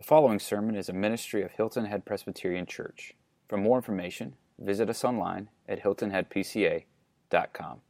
The 0.00 0.06
following 0.06 0.38
sermon 0.38 0.76
is 0.76 0.88
a 0.88 0.94
ministry 0.94 1.42
of 1.42 1.50
Hilton 1.52 1.84
Head 1.84 2.06
Presbyterian 2.06 2.64
Church. 2.64 3.12
For 3.48 3.58
more 3.58 3.76
information, 3.76 4.34
visit 4.58 4.88
us 4.88 5.04
online 5.04 5.50
at 5.68 5.82
hiltonheadpca.com. 5.82 7.80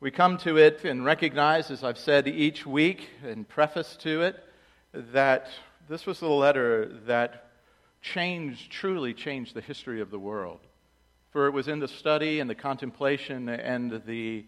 We 0.00 0.10
come 0.10 0.38
to 0.38 0.56
it 0.56 0.86
and 0.86 1.04
recognize, 1.04 1.70
as 1.70 1.84
I've 1.84 1.98
said 1.98 2.26
each 2.26 2.64
week 2.64 3.10
in 3.22 3.44
preface 3.44 3.94
to 3.96 4.22
it, 4.22 4.42
that 4.94 5.48
this 5.90 6.06
was 6.06 6.20
the 6.20 6.28
letter 6.30 6.86
that 7.04 7.50
changed, 8.00 8.72
truly 8.72 9.12
changed 9.12 9.52
the 9.52 9.60
history 9.60 10.00
of 10.00 10.10
the 10.10 10.18
world. 10.18 10.60
For 11.32 11.46
it 11.48 11.52
was 11.52 11.68
in 11.68 11.80
the 11.80 11.88
study 11.88 12.40
and 12.40 12.48
the 12.48 12.54
contemplation 12.54 13.50
and 13.50 14.02
the, 14.06 14.46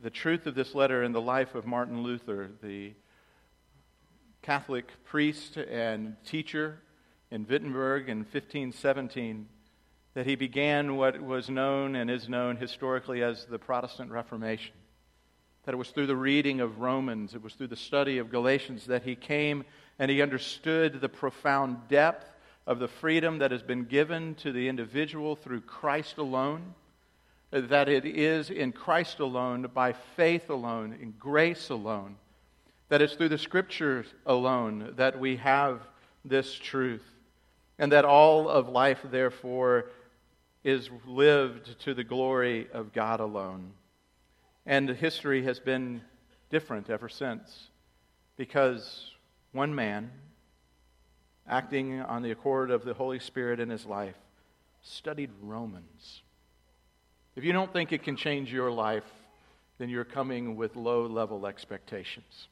the 0.00 0.10
truth 0.10 0.46
of 0.46 0.54
this 0.54 0.76
letter 0.76 1.02
in 1.02 1.10
the 1.10 1.20
life 1.20 1.56
of 1.56 1.66
Martin 1.66 2.04
Luther, 2.04 2.52
the 2.62 2.92
Catholic 4.46 4.92
priest 5.02 5.56
and 5.56 6.14
teacher 6.24 6.78
in 7.32 7.44
Wittenberg 7.48 8.08
in 8.08 8.18
1517 8.18 9.48
that 10.14 10.24
he 10.24 10.36
began 10.36 10.94
what 10.94 11.20
was 11.20 11.50
known 11.50 11.96
and 11.96 12.08
is 12.08 12.28
known 12.28 12.56
historically 12.56 13.24
as 13.24 13.44
the 13.46 13.58
Protestant 13.58 14.12
Reformation. 14.12 14.76
That 15.64 15.74
it 15.74 15.78
was 15.78 15.90
through 15.90 16.06
the 16.06 16.14
reading 16.14 16.60
of 16.60 16.78
Romans, 16.78 17.34
it 17.34 17.42
was 17.42 17.54
through 17.54 17.66
the 17.66 17.74
study 17.74 18.18
of 18.18 18.30
Galatians 18.30 18.86
that 18.86 19.02
he 19.02 19.16
came 19.16 19.64
and 19.98 20.12
he 20.12 20.22
understood 20.22 21.00
the 21.00 21.08
profound 21.08 21.88
depth 21.88 22.30
of 22.68 22.78
the 22.78 22.86
freedom 22.86 23.38
that 23.38 23.50
has 23.50 23.64
been 23.64 23.82
given 23.82 24.36
to 24.36 24.52
the 24.52 24.68
individual 24.68 25.34
through 25.34 25.62
Christ 25.62 26.18
alone. 26.18 26.76
That 27.50 27.88
it 27.88 28.04
is 28.04 28.50
in 28.50 28.70
Christ 28.70 29.18
alone, 29.18 29.68
by 29.74 29.92
faith 29.92 30.50
alone, 30.50 30.96
in 31.02 31.14
grace 31.18 31.68
alone, 31.68 32.14
that 32.88 33.02
it's 33.02 33.14
through 33.14 33.30
the 33.30 33.38
scriptures 33.38 34.06
alone 34.26 34.94
that 34.96 35.18
we 35.18 35.36
have 35.36 35.80
this 36.24 36.54
truth, 36.54 37.04
and 37.78 37.92
that 37.92 38.04
all 38.04 38.48
of 38.48 38.68
life, 38.68 39.00
therefore, 39.10 39.90
is 40.64 40.90
lived 41.06 41.78
to 41.80 41.94
the 41.94 42.04
glory 42.04 42.68
of 42.72 42.92
God 42.92 43.20
alone. 43.20 43.72
And 44.64 44.88
history 44.88 45.44
has 45.44 45.60
been 45.60 46.00
different 46.50 46.90
ever 46.90 47.08
since, 47.08 47.68
because 48.36 49.10
one 49.52 49.74
man, 49.74 50.10
acting 51.48 52.00
on 52.00 52.22
the 52.22 52.32
accord 52.32 52.70
of 52.70 52.84
the 52.84 52.94
Holy 52.94 53.20
Spirit 53.20 53.60
in 53.60 53.70
his 53.70 53.86
life, 53.86 54.16
studied 54.82 55.30
Romans. 55.40 56.22
If 57.36 57.44
you 57.44 57.52
don't 57.52 57.72
think 57.72 57.92
it 57.92 58.02
can 58.02 58.16
change 58.16 58.52
your 58.52 58.70
life, 58.72 59.04
then 59.78 59.88
you're 59.88 60.04
coming 60.04 60.56
with 60.56 60.74
low 60.74 61.06
level 61.06 61.46
expectations. 61.46 62.48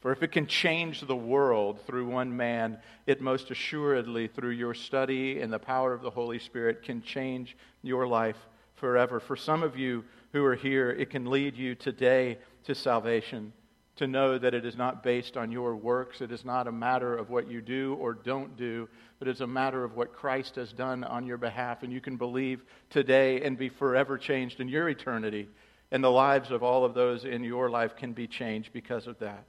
For 0.00 0.12
if 0.12 0.22
it 0.22 0.30
can 0.30 0.46
change 0.46 1.00
the 1.00 1.16
world 1.16 1.80
through 1.84 2.06
one 2.06 2.36
man, 2.36 2.78
it 3.06 3.20
most 3.20 3.50
assuredly, 3.50 4.28
through 4.28 4.50
your 4.50 4.74
study 4.74 5.40
and 5.40 5.52
the 5.52 5.58
power 5.58 5.92
of 5.92 6.02
the 6.02 6.10
Holy 6.10 6.38
Spirit, 6.38 6.84
can 6.84 7.02
change 7.02 7.56
your 7.82 8.06
life 8.06 8.36
forever. 8.76 9.18
For 9.18 9.34
some 9.34 9.64
of 9.64 9.76
you 9.76 10.04
who 10.32 10.44
are 10.44 10.54
here, 10.54 10.90
it 10.90 11.10
can 11.10 11.26
lead 11.28 11.56
you 11.56 11.74
today 11.74 12.38
to 12.64 12.76
salvation, 12.76 13.52
to 13.96 14.06
know 14.06 14.38
that 14.38 14.54
it 14.54 14.64
is 14.64 14.76
not 14.76 15.02
based 15.02 15.36
on 15.36 15.50
your 15.50 15.74
works. 15.74 16.20
It 16.20 16.30
is 16.30 16.44
not 16.44 16.68
a 16.68 16.72
matter 16.72 17.16
of 17.16 17.28
what 17.28 17.50
you 17.50 17.60
do 17.60 17.96
or 17.98 18.14
don't 18.14 18.56
do, 18.56 18.88
but 19.18 19.26
it's 19.26 19.40
a 19.40 19.46
matter 19.48 19.82
of 19.82 19.96
what 19.96 20.14
Christ 20.14 20.54
has 20.54 20.72
done 20.72 21.02
on 21.02 21.26
your 21.26 21.38
behalf. 21.38 21.82
And 21.82 21.92
you 21.92 22.00
can 22.00 22.16
believe 22.16 22.62
today 22.88 23.42
and 23.42 23.58
be 23.58 23.68
forever 23.68 24.16
changed 24.16 24.60
in 24.60 24.68
your 24.68 24.88
eternity. 24.88 25.48
And 25.90 26.04
the 26.04 26.10
lives 26.10 26.52
of 26.52 26.62
all 26.62 26.84
of 26.84 26.94
those 26.94 27.24
in 27.24 27.42
your 27.42 27.68
life 27.68 27.96
can 27.96 28.12
be 28.12 28.28
changed 28.28 28.72
because 28.72 29.08
of 29.08 29.18
that. 29.18 29.42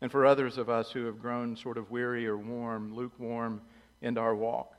And 0.00 0.10
for 0.10 0.26
others 0.26 0.58
of 0.58 0.68
us 0.68 0.90
who 0.90 1.06
have 1.06 1.20
grown 1.20 1.56
sort 1.56 1.78
of 1.78 1.90
weary 1.90 2.26
or 2.26 2.36
warm, 2.36 2.94
lukewarm 2.94 3.62
in 4.02 4.18
our 4.18 4.34
walk, 4.34 4.74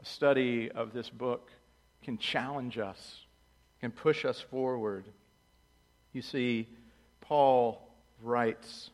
a 0.00 0.04
study 0.04 0.70
of 0.70 0.92
this 0.92 1.10
book 1.10 1.50
can 2.02 2.18
challenge 2.18 2.78
us, 2.78 3.24
can 3.80 3.90
push 3.90 4.24
us 4.24 4.40
forward. 4.40 5.04
You 6.12 6.22
see, 6.22 6.68
Paul 7.20 7.82
writes, 8.22 8.90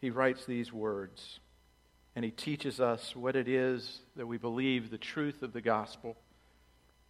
he 0.00 0.10
writes 0.10 0.44
these 0.44 0.72
words, 0.72 1.40
and 2.14 2.24
he 2.24 2.30
teaches 2.30 2.78
us 2.78 3.16
what 3.16 3.34
it 3.34 3.48
is 3.48 4.00
that 4.16 4.26
we 4.26 4.38
believe, 4.38 4.90
the 4.90 4.98
truth 4.98 5.42
of 5.42 5.52
the 5.52 5.60
gospel. 5.60 6.16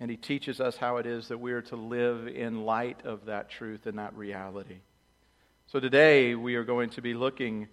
And 0.00 0.10
he 0.10 0.16
teaches 0.16 0.60
us 0.60 0.76
how 0.76 0.96
it 0.96 1.06
is 1.06 1.28
that 1.28 1.38
we 1.38 1.52
are 1.52 1.62
to 1.62 1.76
live 1.76 2.26
in 2.26 2.64
light 2.64 3.04
of 3.04 3.26
that 3.26 3.50
truth 3.50 3.86
and 3.86 3.98
that 3.98 4.16
reality. 4.16 4.78
So 5.66 5.80
today 5.80 6.34
we 6.34 6.54
are 6.56 6.62
going 6.62 6.90
to 6.90 7.02
be 7.02 7.14
looking 7.14 7.68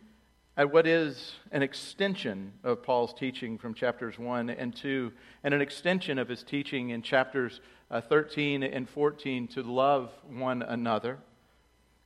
at 0.57 0.71
what 0.71 0.87
is 0.87 1.33
an 1.51 1.61
extension 1.61 2.53
of 2.63 2.81
Paul's 2.81 3.13
teaching 3.13 3.57
from 3.57 3.73
chapters 3.73 4.17
1 4.17 4.49
and 4.49 4.75
2, 4.75 5.11
and 5.43 5.53
an 5.53 5.61
extension 5.61 6.17
of 6.17 6.27
his 6.27 6.41
teaching 6.41 6.91
in 6.91 7.01
chapters 7.01 7.59
uh, 7.91 8.01
13 8.01 8.63
and 8.63 8.89
14 8.89 9.47
to 9.49 9.63
love 9.63 10.09
one 10.27 10.61
another. 10.61 11.19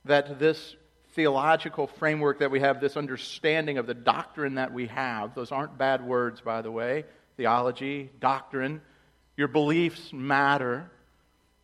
That 0.04 0.38
this 0.38 0.76
theological 1.14 1.86
framework 1.86 2.40
that 2.40 2.50
we 2.50 2.60
have, 2.60 2.80
this 2.80 2.96
understanding 2.96 3.78
of 3.78 3.86
the 3.86 3.94
doctrine 3.94 4.56
that 4.56 4.72
we 4.72 4.88
have, 4.88 5.34
those 5.34 5.52
aren't 5.52 5.78
bad 5.78 6.04
words, 6.04 6.40
by 6.40 6.62
the 6.62 6.70
way 6.70 7.04
theology, 7.36 8.10
doctrine, 8.18 8.80
your 9.36 9.48
beliefs 9.48 10.12
matter. 10.12 10.90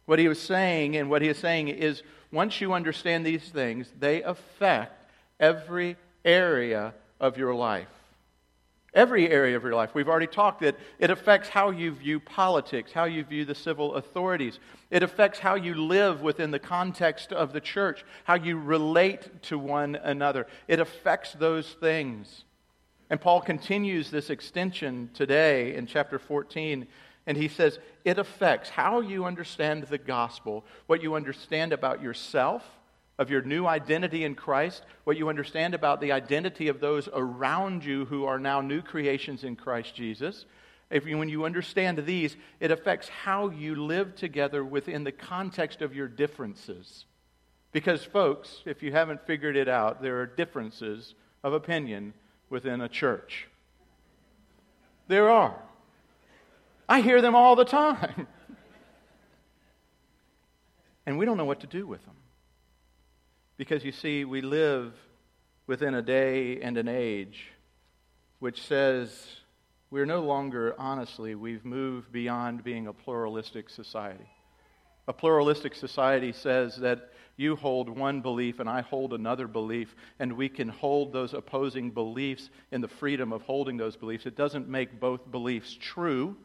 What 0.07 0.19
he 0.19 0.29
was 0.29 0.41
saying, 0.41 0.97
and 0.97 1.09
what 1.09 1.23
he 1.23 1.29
is 1.29 1.39
saying 1.39 1.69
is 1.69 2.03
once 2.33 2.61
you 2.61 2.73
understand 2.73 3.25
these 3.25 3.49
things, 3.49 3.93
they 3.99 4.23
affect 4.23 5.07
every 5.39 5.97
area 6.25 6.95
of 7.21 7.37
your 7.37 7.55
life. 7.55 7.89
Every 8.95 9.31
area 9.31 9.57
of 9.57 9.63
your 9.63 9.75
life. 9.75 9.95
We've 9.95 10.09
already 10.09 10.27
talked 10.27 10.61
that 10.61 10.77
it 10.99 11.11
affects 11.11 11.49
how 11.49 11.71
you 11.71 11.93
view 11.93 12.21
politics, 12.21 12.93
how 12.93 13.05
you 13.05 13.25
view 13.25 13.47
the 13.47 13.55
civil 13.55 13.95
authorities. 13.95 14.59
It 14.91 15.03
affects 15.03 15.39
how 15.39 15.55
you 15.55 15.75
live 15.75 16.21
within 16.21 16.51
the 16.51 16.59
context 16.59 17.33
of 17.33 17.55
the 17.55 17.61
church, 17.61 18.05
how 18.25 18.35
you 18.35 18.59
relate 18.59 19.43
to 19.45 19.59
one 19.59 19.97
another. 19.97 20.47
It 20.69 20.79
affects 20.79 21.33
those 21.33 21.69
things. 21.81 22.45
And 23.09 23.21
Paul 23.21 23.41
continues 23.41 24.11
this 24.11 24.29
extension 24.31 25.11
today 25.15 25.75
in 25.75 25.87
chapter 25.87 26.19
14 26.19 26.87
and 27.27 27.37
he 27.37 27.49
says 27.49 27.79
it 28.05 28.19
affects 28.19 28.71
how 28.71 29.01
you 29.01 29.25
understand 29.25 29.85
the 29.85 29.99
gospel, 29.99 30.65
what 30.87 31.03
you 31.03 31.15
understand 31.15 31.73
about 31.73 32.03
yourself, 32.03 32.65
of 33.19 33.31
your 33.31 33.43
new 33.43 33.67
identity 33.67 34.25
in 34.25 34.35
Christ, 34.35 34.83
what 35.05 35.17
you 35.17 35.29
understand 35.29 35.75
about 35.75 36.01
the 36.01 36.13
identity 36.13 36.69
of 36.69 36.81
those 36.81 37.09
around 37.13 37.85
you 37.85 38.07
who 38.07 38.25
are 38.25 38.39
now 38.39 38.61
new 38.61 38.83
creations 38.83 39.45
in 39.45 39.55
Christ 39.55 39.95
Jesus. 39.95 40.47
If 40.91 41.07
you, 41.07 41.17
when 41.17 41.29
you 41.29 41.45
understand 41.45 41.99
these, 42.05 42.37
it 42.61 42.71
affects 42.71 43.09
how 43.09 43.49
you 43.51 43.77
live 43.77 44.15
together 44.15 44.65
within 44.65 45.05
the 45.05 45.13
context 45.13 45.81
of 45.81 45.95
your 45.95 46.09
differences. 46.09 47.07
Because, 47.71 48.05
folks, 48.05 48.63
if 48.67 48.83
you 48.83 48.93
haven't 48.93 49.27
figured 49.27 49.57
it 49.57 49.69
out, 49.69 50.03
there 50.03 50.21
are 50.21 50.27
differences 50.27 51.15
of 51.43 51.55
opinion 51.55 52.13
within 52.51 52.83
a 52.83 52.89
church. 52.89 53.49
There 55.09 55.31
are. 55.31 55.57
I 56.93 57.01
hear 57.01 57.23
them 57.23 57.35
all 57.35 57.57
the 57.57 57.65
time. 57.65 58.27
and 61.07 61.17
we 61.17 61.25
don't 61.25 61.39
know 61.39 61.47
what 61.47 61.61
to 61.61 61.67
do 61.67 61.87
with 61.87 62.05
them. 62.05 62.17
Because 63.57 63.83
you 63.83 63.93
see, 63.93 64.27
we 64.27 64.43
live 64.43 64.93
within 65.67 65.95
a 65.95 66.03
day 66.03 66.61
and 66.61 66.77
an 66.77 66.89
age 66.89 67.47
which 68.41 68.61
says 68.61 69.09
we're 69.91 70.05
no 70.05 70.21
longer, 70.21 70.75
honestly, 70.77 71.35
we've 71.35 71.65
moved 71.65 72.13
beyond 72.13 72.63
being 72.63 72.87
a 72.87 72.93
pluralistic 72.93 73.71
society. 73.71 74.29
A 75.09 75.15
pluralistic 75.15 75.75
society 75.75 76.33
says 76.33 76.77
that 76.77 77.09
you 77.39 77.57
hold 77.57 77.89
one 77.89 78.21
belief 78.21 78.61
and 78.61 78.69
I 78.69 78.83
hold 78.83 79.15
another 79.15 79.47
belief, 79.47 79.97
and 80.19 80.35
we 80.35 80.51
can 80.51 80.69
hold 80.69 81.15
those 81.15 81.33
opposing 81.33 81.91
beliefs 81.91 82.51
in 82.71 82.83
the 82.83 82.89
freedom 82.89 83.33
of 83.33 83.41
holding 83.41 83.79
those 83.79 83.97
beliefs. 83.97 84.27
It 84.27 84.37
doesn't 84.37 84.69
make 84.69 85.01
both 85.01 85.31
beliefs 85.31 85.75
true. 85.81 86.37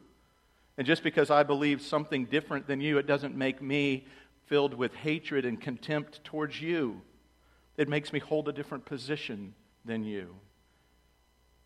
And 0.78 0.86
just 0.86 1.02
because 1.02 1.28
I 1.28 1.42
believe 1.42 1.82
something 1.82 2.26
different 2.26 2.68
than 2.68 2.80
you, 2.80 2.98
it 2.98 3.06
doesn't 3.06 3.36
make 3.36 3.60
me 3.60 4.06
filled 4.46 4.74
with 4.74 4.94
hatred 4.94 5.44
and 5.44 5.60
contempt 5.60 6.22
towards 6.22 6.62
you. 6.62 7.02
It 7.76 7.88
makes 7.88 8.12
me 8.12 8.20
hold 8.20 8.48
a 8.48 8.52
different 8.52 8.86
position 8.86 9.54
than 9.84 10.04
you. 10.04 10.36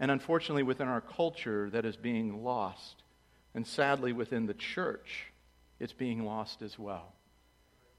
And 0.01 0.11
unfortunately, 0.11 0.63
within 0.63 0.89
our 0.89 1.03
culture, 1.03 1.69
that 1.71 1.85
is 1.85 1.95
being 1.95 2.43
lost. 2.43 3.03
And 3.55 3.67
sadly, 3.67 4.15
within 4.15 4.47
the 4.47 4.55
church, 4.55 5.27
it's 5.79 5.93
being 5.93 6.25
lost 6.25 6.63
as 6.63 6.79
well. 6.79 7.13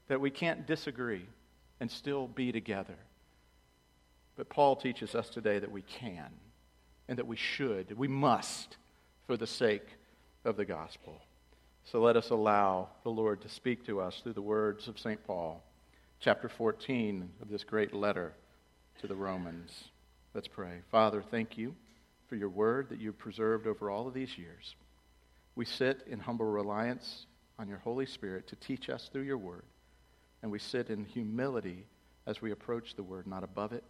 That 0.08 0.20
we 0.20 0.30
can't 0.30 0.66
disagree 0.66 1.26
and 1.78 1.88
still 1.88 2.26
be 2.26 2.50
together. 2.50 2.98
But 4.36 4.48
Paul 4.48 4.74
teaches 4.74 5.14
us 5.14 5.28
today 5.28 5.60
that 5.60 5.70
we 5.70 5.82
can 5.82 6.30
and 7.08 7.16
that 7.18 7.26
we 7.28 7.36
should, 7.36 7.96
we 7.96 8.08
must, 8.08 8.76
for 9.28 9.36
the 9.36 9.46
sake 9.46 9.86
of 10.44 10.56
the 10.56 10.64
gospel. 10.64 11.20
So 11.84 12.00
let 12.00 12.16
us 12.16 12.30
allow 12.30 12.88
the 13.02 13.10
Lord 13.10 13.40
to 13.42 13.48
speak 13.48 13.84
to 13.86 14.00
us 14.00 14.20
through 14.22 14.32
the 14.34 14.42
words 14.42 14.88
of 14.88 14.98
St. 14.98 15.24
Paul, 15.26 15.62
chapter 16.20 16.48
14 16.48 17.28
of 17.42 17.48
this 17.48 17.64
great 17.64 17.94
letter 17.94 18.32
to 19.00 19.06
the 19.06 19.14
Romans. 19.14 19.84
Let's 20.32 20.48
pray. 20.48 20.80
Father, 20.90 21.22
thank 21.30 21.58
you 21.58 21.74
for 22.28 22.36
your 22.36 22.48
word 22.48 22.88
that 22.88 23.00
you've 23.00 23.18
preserved 23.18 23.66
over 23.66 23.90
all 23.90 24.08
of 24.08 24.14
these 24.14 24.38
years. 24.38 24.74
We 25.54 25.64
sit 25.64 26.04
in 26.06 26.18
humble 26.18 26.46
reliance 26.46 27.26
on 27.58 27.68
your 27.68 27.78
Holy 27.78 28.06
Spirit 28.06 28.48
to 28.48 28.56
teach 28.56 28.88
us 28.88 29.08
through 29.12 29.22
your 29.22 29.38
word. 29.38 29.64
And 30.42 30.50
we 30.50 30.58
sit 30.58 30.90
in 30.90 31.04
humility 31.04 31.86
as 32.26 32.42
we 32.42 32.50
approach 32.50 32.96
the 32.96 33.02
word, 33.02 33.26
not 33.26 33.44
above 33.44 33.72
it, 33.72 33.84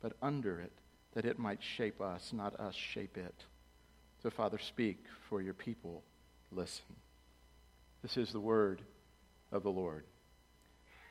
but 0.00 0.12
under 0.22 0.60
it, 0.60 0.72
that 1.14 1.24
it 1.24 1.38
might 1.38 1.62
shape 1.62 2.00
us, 2.00 2.32
not 2.32 2.58
us 2.60 2.74
shape 2.74 3.16
it. 3.16 3.44
So, 4.22 4.30
Father, 4.30 4.58
speak 4.58 5.04
for 5.28 5.40
your 5.40 5.54
people. 5.54 6.02
Listen. 6.50 6.96
This 8.02 8.16
is 8.16 8.32
the 8.32 8.40
word 8.40 8.82
of 9.52 9.62
the 9.62 9.70
Lord. 9.70 10.04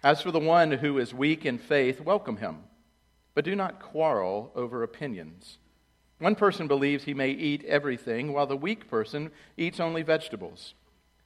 As 0.03 0.21
for 0.21 0.31
the 0.31 0.39
one 0.39 0.71
who 0.71 0.97
is 0.99 1.13
weak 1.13 1.45
in 1.45 1.57
faith, 1.57 2.01
welcome 2.01 2.37
him, 2.37 2.63
but 3.33 3.45
do 3.45 3.55
not 3.55 3.81
quarrel 3.81 4.51
over 4.55 4.83
opinions. 4.83 5.57
One 6.19 6.35
person 6.35 6.67
believes 6.67 7.03
he 7.03 7.13
may 7.13 7.31
eat 7.31 7.63
everything, 7.65 8.33
while 8.33 8.47
the 8.47 8.57
weak 8.57 8.89
person 8.89 9.31
eats 9.55 9.79
only 9.79 10.01
vegetables. 10.01 10.73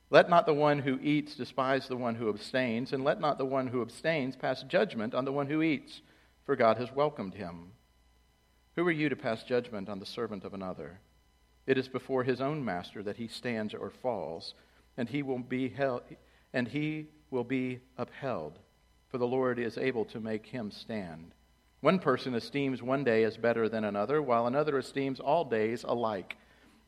Let 0.10 0.30
not 0.30 0.45
the 0.45 0.54
one 0.54 0.80
who 0.80 1.00
eats 1.01 1.36
despise 1.36 1.88
the 1.88 1.95
one 1.95 2.16
who 2.16 2.30
abstains, 2.30 2.92
and 2.92 3.04
let 3.04 3.22
not 3.22 3.38
the 3.38 3.45
one 3.45 3.68
who 3.68 3.81
abstains 3.81 4.36
pass 4.36 4.63
judgment 4.63 5.16
on 5.16 5.25
the 5.25 5.31
one 5.31 5.48
who 5.48 5.62
eats, 5.62 6.01
for 6.45 6.56
God 6.56 6.78
has 6.78 6.92
welcomed 6.92 7.36
him. 7.36 7.72
Who 8.75 8.86
are 8.88 8.92
you 8.92 9.10
to 9.10 9.16
pass 9.16 9.44
judgment 9.44 9.88
on 9.88 10.00
the 10.00 10.06
servant 10.06 10.44
of 10.44 10.54
another? 10.54 11.00
It 11.68 11.78
is 11.78 11.88
before 11.88 12.24
his 12.24 12.42
own 12.42 12.66
master 12.66 13.04
that 13.04 13.18
he 13.18 13.28
stands 13.28 13.74
or 13.74 13.90
falls, 13.90 14.56
and 14.98 15.08
he 15.08 15.24
will 15.24 15.40
be 15.40 15.69
held, 15.69 16.04
and 16.54 16.68
he 16.68 17.08
will 17.30 17.44
be 17.44 17.80
upheld, 17.98 18.60
for 19.10 19.18
the 19.18 19.28
Lord 19.28 19.60
is 19.60 19.78
able 19.78 20.06
to 20.06 20.19
make 20.19 20.48
him 20.48 20.72
stand. 20.72 21.34
One 21.81 22.00
person 22.00 22.36
esteems 22.36 22.84
one 22.84 23.04
day 23.04 23.24
as 23.24 23.38
better 23.38 23.68
than 23.68 23.84
another, 23.84 24.22
while 24.22 24.48
another 24.48 24.78
esteems 24.78 25.19
all 25.19 25.46
days 25.46 25.84
alike. 25.84 26.38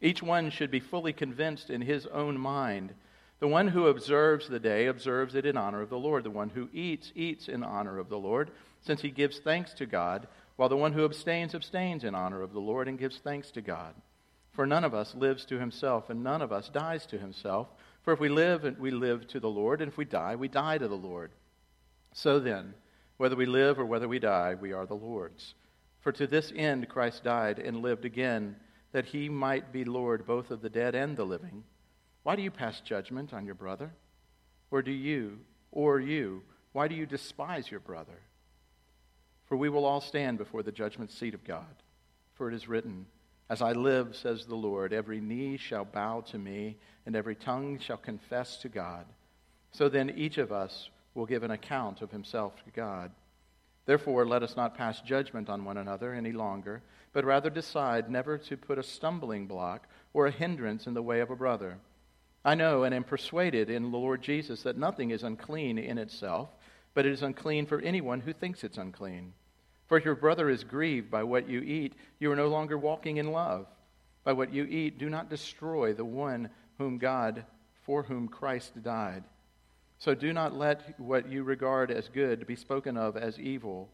Each 0.01 0.21
one 0.21 0.49
should 0.49 0.69
be 0.69 0.79
fully 0.79 1.13
convinced 1.13 1.69
in 1.69 1.81
his 1.81 2.05
own 2.07 2.37
mind. 2.37 2.93
The 3.39 3.47
one 3.47 3.69
who 3.69 3.87
observes 3.87 4.47
the 4.47 4.59
day 4.59 4.87
observes 4.87 5.35
it 5.35 5.45
in 5.45 5.57
honor 5.57 5.81
of 5.81 5.89
the 5.89 5.97
Lord. 5.97 6.23
The 6.23 6.29
one 6.29 6.49
who 6.49 6.69
eats, 6.73 7.11
eats 7.15 7.47
in 7.47 7.63
honor 7.63 7.99
of 7.99 8.09
the 8.09 8.19
Lord, 8.19 8.51
since 8.81 9.01
he 9.01 9.09
gives 9.09 9.39
thanks 9.39 9.73
to 9.75 9.85
God, 9.85 10.27
while 10.55 10.69
the 10.69 10.77
one 10.77 10.93
who 10.93 11.05
abstains, 11.05 11.55
abstains 11.55 12.03
in 12.03 12.15
honor 12.15 12.41
of 12.41 12.53
the 12.53 12.59
Lord 12.59 12.87
and 12.87 12.99
gives 12.99 13.17
thanks 13.17 13.49
to 13.51 13.61
God. 13.61 13.95
For 14.53 14.65
none 14.67 14.83
of 14.83 14.93
us 14.93 15.15
lives 15.15 15.45
to 15.45 15.59
himself, 15.59 16.09
and 16.09 16.23
none 16.23 16.41
of 16.41 16.51
us 16.51 16.69
dies 16.69 17.05
to 17.07 17.17
himself. 17.17 17.67
For 18.03 18.13
if 18.13 18.19
we 18.19 18.29
live, 18.29 18.77
we 18.79 18.91
live 18.91 19.27
to 19.29 19.39
the 19.39 19.49
Lord, 19.49 19.81
and 19.81 19.91
if 19.91 19.97
we 19.97 20.05
die, 20.05 20.35
we 20.35 20.47
die 20.47 20.77
to 20.77 20.87
the 20.87 20.95
Lord. 20.95 21.31
So 22.13 22.39
then, 22.39 22.75
whether 23.17 23.35
we 23.35 23.45
live 23.45 23.79
or 23.79 23.85
whether 23.85 24.07
we 24.07 24.19
die, 24.19 24.55
we 24.59 24.71
are 24.71 24.85
the 24.85 24.93
Lord's. 24.93 25.55
For 26.01 26.11
to 26.11 26.27
this 26.27 26.51
end 26.55 26.89
Christ 26.89 27.23
died 27.23 27.59
and 27.59 27.81
lived 27.81 28.05
again, 28.05 28.57
that 28.91 29.05
he 29.05 29.27
might 29.27 29.71
be 29.71 29.85
Lord 29.85 30.27
both 30.27 30.51
of 30.51 30.61
the 30.61 30.69
dead 30.69 30.93
and 30.93 31.17
the 31.17 31.25
living. 31.25 31.63
Why 32.21 32.35
do 32.35 32.41
you 32.41 32.51
pass 32.51 32.79
judgment 32.81 33.33
on 33.33 33.45
your 33.45 33.55
brother? 33.55 33.91
Or 34.69 34.81
do 34.81 34.91
you, 34.91 35.39
or 35.71 35.99
you, 35.99 36.43
why 36.73 36.87
do 36.87 36.95
you 36.95 37.05
despise 37.05 37.71
your 37.71 37.79
brother? 37.79 38.19
For 39.45 39.55
we 39.55 39.69
will 39.69 39.85
all 39.85 40.01
stand 40.01 40.37
before 40.37 40.61
the 40.61 40.71
judgment 40.71 41.11
seat 41.11 41.33
of 41.33 41.43
God. 41.43 41.65
For 42.35 42.49
it 42.49 42.53
is 42.53 42.67
written, 42.67 43.05
As 43.53 43.61
I 43.61 43.73
live, 43.73 44.15
says 44.15 44.47
the 44.47 44.55
Lord, 44.55 44.93
every 44.93 45.21
knee 45.21 45.57
shall 45.57 45.85
bow 45.85 46.21
to 46.21 46.39
me, 46.39 46.75
and 47.05 47.15
every 47.15 47.35
tongue 47.35 47.77
shall 47.77 47.97
confess 47.97 48.57
to 48.57 48.67
God. 48.67 49.05
So 49.73 49.89
then 49.89 50.09
each 50.17 50.39
of 50.39 50.51
us 50.51 50.89
will 51.13 51.27
give 51.27 51.43
an 51.43 51.51
account 51.51 52.01
of 52.01 52.09
himself 52.09 52.55
to 52.63 52.71
God. 52.71 53.11
Therefore, 53.85 54.25
let 54.25 54.41
us 54.41 54.55
not 54.55 54.75
pass 54.75 55.01
judgment 55.01 55.51
on 55.51 55.65
one 55.65 55.77
another 55.77 56.15
any 56.15 56.31
longer, 56.31 56.81
but 57.11 57.25
rather 57.25 57.51
decide 57.51 58.09
never 58.09 58.39
to 58.39 58.57
put 58.57 58.79
a 58.79 58.83
stumbling 58.83 59.45
block 59.45 59.87
or 60.13 60.25
a 60.25 60.31
hindrance 60.31 60.87
in 60.87 60.95
the 60.95 61.03
way 61.03 61.19
of 61.19 61.29
a 61.29 61.35
brother. 61.35 61.77
I 62.43 62.55
know 62.55 62.81
and 62.81 62.95
am 62.95 63.03
persuaded 63.03 63.69
in 63.69 63.83
the 63.83 63.97
Lord 63.99 64.23
Jesus 64.23 64.63
that 64.63 64.79
nothing 64.79 65.11
is 65.11 65.21
unclean 65.21 65.77
in 65.77 65.99
itself, 65.99 66.49
but 66.95 67.05
it 67.05 67.11
is 67.11 67.21
unclean 67.21 67.67
for 67.67 67.79
anyone 67.81 68.21
who 68.21 68.33
thinks 68.33 68.63
it's 68.63 68.79
unclean. 68.79 69.33
For 69.87 69.97
if 69.97 70.05
your 70.05 70.15
brother 70.15 70.49
is 70.49 70.63
grieved 70.63 71.11
by 71.11 71.23
what 71.23 71.49
you 71.49 71.61
eat, 71.61 71.93
you 72.19 72.31
are 72.31 72.35
no 72.35 72.47
longer 72.47 72.77
walking 72.77 73.17
in 73.17 73.31
love. 73.31 73.67
By 74.23 74.33
what 74.33 74.53
you 74.53 74.63
eat, 74.65 74.97
do 74.97 75.09
not 75.09 75.29
destroy 75.29 75.93
the 75.93 76.05
one 76.05 76.49
whom 76.77 76.97
God, 76.97 77.45
for 77.85 78.03
whom 78.03 78.27
Christ 78.27 78.81
died. 78.81 79.23
So 79.99 80.15
do 80.15 80.33
not 80.33 80.55
let 80.55 80.99
what 80.99 81.29
you 81.29 81.43
regard 81.43 81.91
as 81.91 82.09
good 82.09 82.47
be 82.47 82.55
spoken 82.55 82.97
of 82.97 83.15
as 83.17 83.39
evil. 83.39 83.89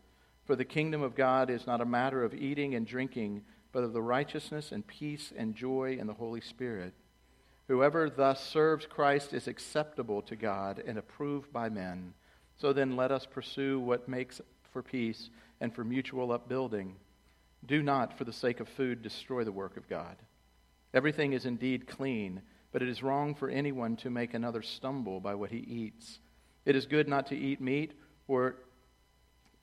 For 0.45 0.55
the 0.55 0.65
kingdom 0.65 1.01
of 1.01 1.15
God 1.15 1.49
is 1.49 1.67
not 1.67 1.81
a 1.81 1.85
matter 1.85 2.23
of 2.23 2.33
eating 2.33 2.75
and 2.75 2.85
drinking, 2.85 3.43
but 3.71 3.83
of 3.83 3.93
the 3.93 4.01
righteousness 4.01 4.71
and 4.71 4.85
peace 4.85 5.31
and 5.35 5.55
joy 5.55 5.97
in 5.99 6.07
the 6.07 6.13
Holy 6.13 6.41
Spirit. 6.41 6.93
Whoever 7.67 8.09
thus 8.09 8.43
serves 8.43 8.87
Christ 8.87 9.33
is 9.33 9.47
acceptable 9.47 10.23
to 10.23 10.35
God 10.35 10.81
and 10.85 10.97
approved 10.97 11.53
by 11.53 11.69
men. 11.69 12.15
So 12.57 12.73
then 12.73 12.95
let 12.95 13.11
us 13.11 13.27
pursue 13.27 13.79
what 13.79 14.09
makes 14.09 14.41
for 14.71 14.83
peace 14.83 15.29
and 15.59 15.73
for 15.73 15.83
mutual 15.83 16.31
upbuilding. 16.31 16.95
Do 17.65 17.81
not, 17.83 18.17
for 18.17 18.23
the 18.23 18.33
sake 18.33 18.59
of 18.59 18.69
food, 18.69 19.01
destroy 19.01 19.43
the 19.43 19.51
work 19.51 19.77
of 19.77 19.89
God. 19.89 20.15
Everything 20.93 21.33
is 21.33 21.45
indeed 21.45 21.87
clean 21.87 22.41
but 22.71 22.81
it 22.81 22.89
is 22.89 23.03
wrong 23.03 23.33
for 23.33 23.49
anyone 23.49 23.95
to 23.97 24.09
make 24.09 24.33
another 24.33 24.61
stumble 24.61 25.19
by 25.19 25.35
what 25.35 25.51
he 25.51 25.57
eats. 25.57 26.19
It 26.65 26.75
is 26.75 26.85
good 26.85 27.07
not 27.07 27.27
to 27.27 27.35
eat 27.35 27.61
meat 27.61 27.93
or 28.27 28.55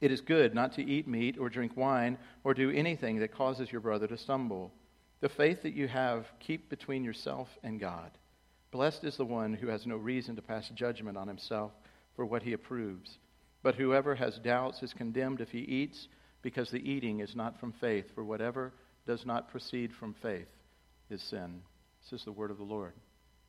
it 0.01 0.11
is 0.11 0.21
good 0.21 0.55
not 0.55 0.73
to 0.75 0.85
eat 0.85 1.07
meat 1.07 1.39
or 1.39 1.49
drink 1.49 1.77
wine 1.77 2.19
or 2.45 2.53
do 2.53 2.71
anything 2.71 3.21
that 3.21 3.35
causes 3.35 3.71
your 3.71 3.81
brother 3.81 4.07
to 4.09 4.19
stumble. 4.19 4.73
The 5.21 5.29
faith 5.29 5.63
that 5.63 5.75
you 5.75 5.89
have 5.89 6.27
keep 6.41 6.69
between 6.69 7.05
yourself 7.05 7.49
and 7.63 7.81
God. 7.81 8.11
Blessed 8.73 9.05
is 9.05 9.17
the 9.17 9.25
one 9.25 9.55
who 9.55 9.69
has 9.69 9.87
no 9.87 9.97
reason 9.97 10.37
to 10.37 10.43
pass 10.43 10.69
judgment 10.71 11.17
on 11.17 11.29
himself 11.29 11.73
for 12.15 12.27
what 12.27 12.43
he 12.43 12.53
approves. 12.53 13.19
But 13.67 13.75
whoever 13.75 14.15
has 14.15 14.39
doubts 14.39 14.85
is 14.85 14.93
condemned 14.93 15.41
if 15.41 15.51
he 15.51 15.59
eats, 15.59 16.07
because 16.41 16.71
the 16.71 16.89
eating 16.89 17.19
is 17.19 17.35
not 17.35 17.59
from 17.59 17.73
faith, 17.73 18.15
for 18.15 18.23
whatever 18.23 18.73
does 19.09 19.27
not 19.27 19.51
proceed 19.51 19.93
from 19.93 20.15
faith 20.15 20.47
is 21.11 21.21
sin. 21.21 21.63
This 22.01 22.21
is 22.21 22.25
the 22.25 22.31
word 22.31 22.53
of 22.53 22.59
the 22.59 22.63
Lord. 22.63 22.93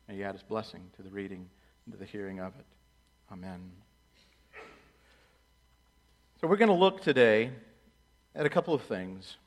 May 0.08 0.16
He 0.16 0.24
add 0.24 0.34
His 0.34 0.42
blessing 0.42 0.82
to 0.96 1.04
the 1.04 1.12
reading 1.12 1.48
and 1.86 1.94
to 1.94 2.00
the 2.00 2.06
hearing 2.06 2.40
of 2.40 2.52
it. 2.58 2.66
Amen. 3.32 3.60
So, 6.42 6.48
we're 6.48 6.58
going 6.58 6.70
to 6.70 6.74
look 6.74 7.04
today 7.04 7.52
at 8.34 8.44
a 8.44 8.50
couple 8.50 8.74
of 8.74 8.82
things. 8.82 9.38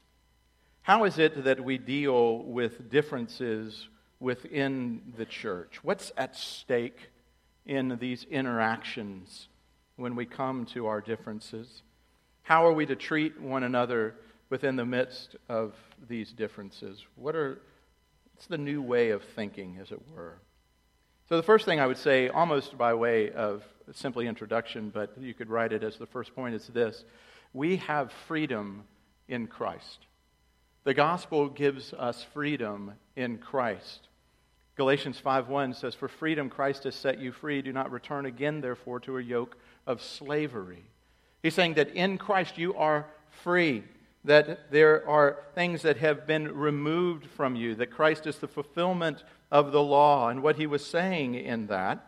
How 0.83 1.03
is 1.03 1.19
it 1.19 1.43
that 1.43 1.65
we 1.65 1.79
deal 1.79 2.45
with 2.45 2.89
differences 2.89 3.89
within 4.21 5.15
the 5.19 5.27
church? 5.27 5.81
What's 5.83 6.13
at 6.17 6.37
stake 6.37 7.11
in 7.67 7.99
these 8.01 8.23
interactions 8.31 9.49
when 10.01 10.17
we 10.17 10.27
come 10.27 10.67
to 10.67 10.87
our 10.87 11.01
differences? 11.01 11.83
How 12.43 12.67
are 12.67 12.73
we 12.73 12.87
to 12.87 12.97
treat 12.97 13.41
one 13.41 13.63
another 13.63 14.15
within 14.49 14.77
the 14.77 14.85
midst 14.85 15.37
of 15.49 15.75
these 16.09 16.33
differences? 16.33 17.05
What 17.15 17.37
are 17.37 17.61
it's 18.41 18.47
the 18.47 18.57
new 18.57 18.81
way 18.81 19.11
of 19.11 19.23
thinking, 19.23 19.77
as 19.83 19.93
it 19.93 20.01
were. 20.17 20.39
So, 21.29 21.37
the 21.37 21.43
first 21.43 21.67
thing 21.67 21.79
I 21.79 21.87
would 21.87 21.99
say, 21.99 22.31
almost 22.31 22.79
by 22.79 22.95
way 22.95 23.31
of 23.33 23.63
simply 23.93 24.27
introduction, 24.27 24.89
but 24.89 25.13
you 25.21 25.35
could 25.35 25.51
write 25.51 25.75
it 25.75 25.85
as 25.85 25.99
the 25.99 26.07
first 26.07 26.35
point, 26.35 26.55
is 26.55 26.67
this 26.69 27.05
We 27.53 27.77
have 27.77 28.11
freedom 28.27 28.85
in 29.29 29.47
Christ. 29.47 30.07
The 30.85 30.95
gospel 30.95 31.51
gives 31.51 31.93
us 31.93 32.25
freedom 32.33 32.93
in 33.15 33.37
Christ. 33.37 34.09
Galatians 34.75 35.21
5:1 35.21 35.75
says, 35.75 35.95
"For 35.95 36.09
freedom 36.09 36.49
Christ 36.49 36.85
has 36.85 36.95
set 36.95 37.19
you 37.19 37.33
free. 37.33 37.61
Do 37.61 37.75
not 37.75 37.91
return 37.91 38.25
again, 38.25 38.63
therefore, 38.63 39.01
to 39.01 39.19
a 39.19 39.23
yoke 39.23 39.59
of 39.91 40.03
slavery." 40.03 40.85
He's 41.43 41.55
saying 41.55 41.75
that 41.75 41.91
in 41.91 42.19
Christ 42.19 42.59
you 42.59 42.75
are 42.75 43.07
free 43.31 43.85
that 44.25 44.71
there 44.71 45.09
are 45.09 45.39
things 45.55 45.83
that 45.83 45.97
have 45.97 46.27
been 46.27 46.55
removed 46.55 47.27
from 47.27 47.57
you, 47.57 47.75
that 47.77 47.91
Christ 47.91 48.27
is 48.27 48.37
the 48.37 48.49
fulfillment 48.49 49.25
of 49.51 49.73
the 49.73 49.83
law. 49.83 50.29
And 50.29 50.43
what 50.43 50.57
he 50.57 50.67
was 50.67 50.85
saying 50.85 51.35
in 51.35 51.69
that 51.69 52.07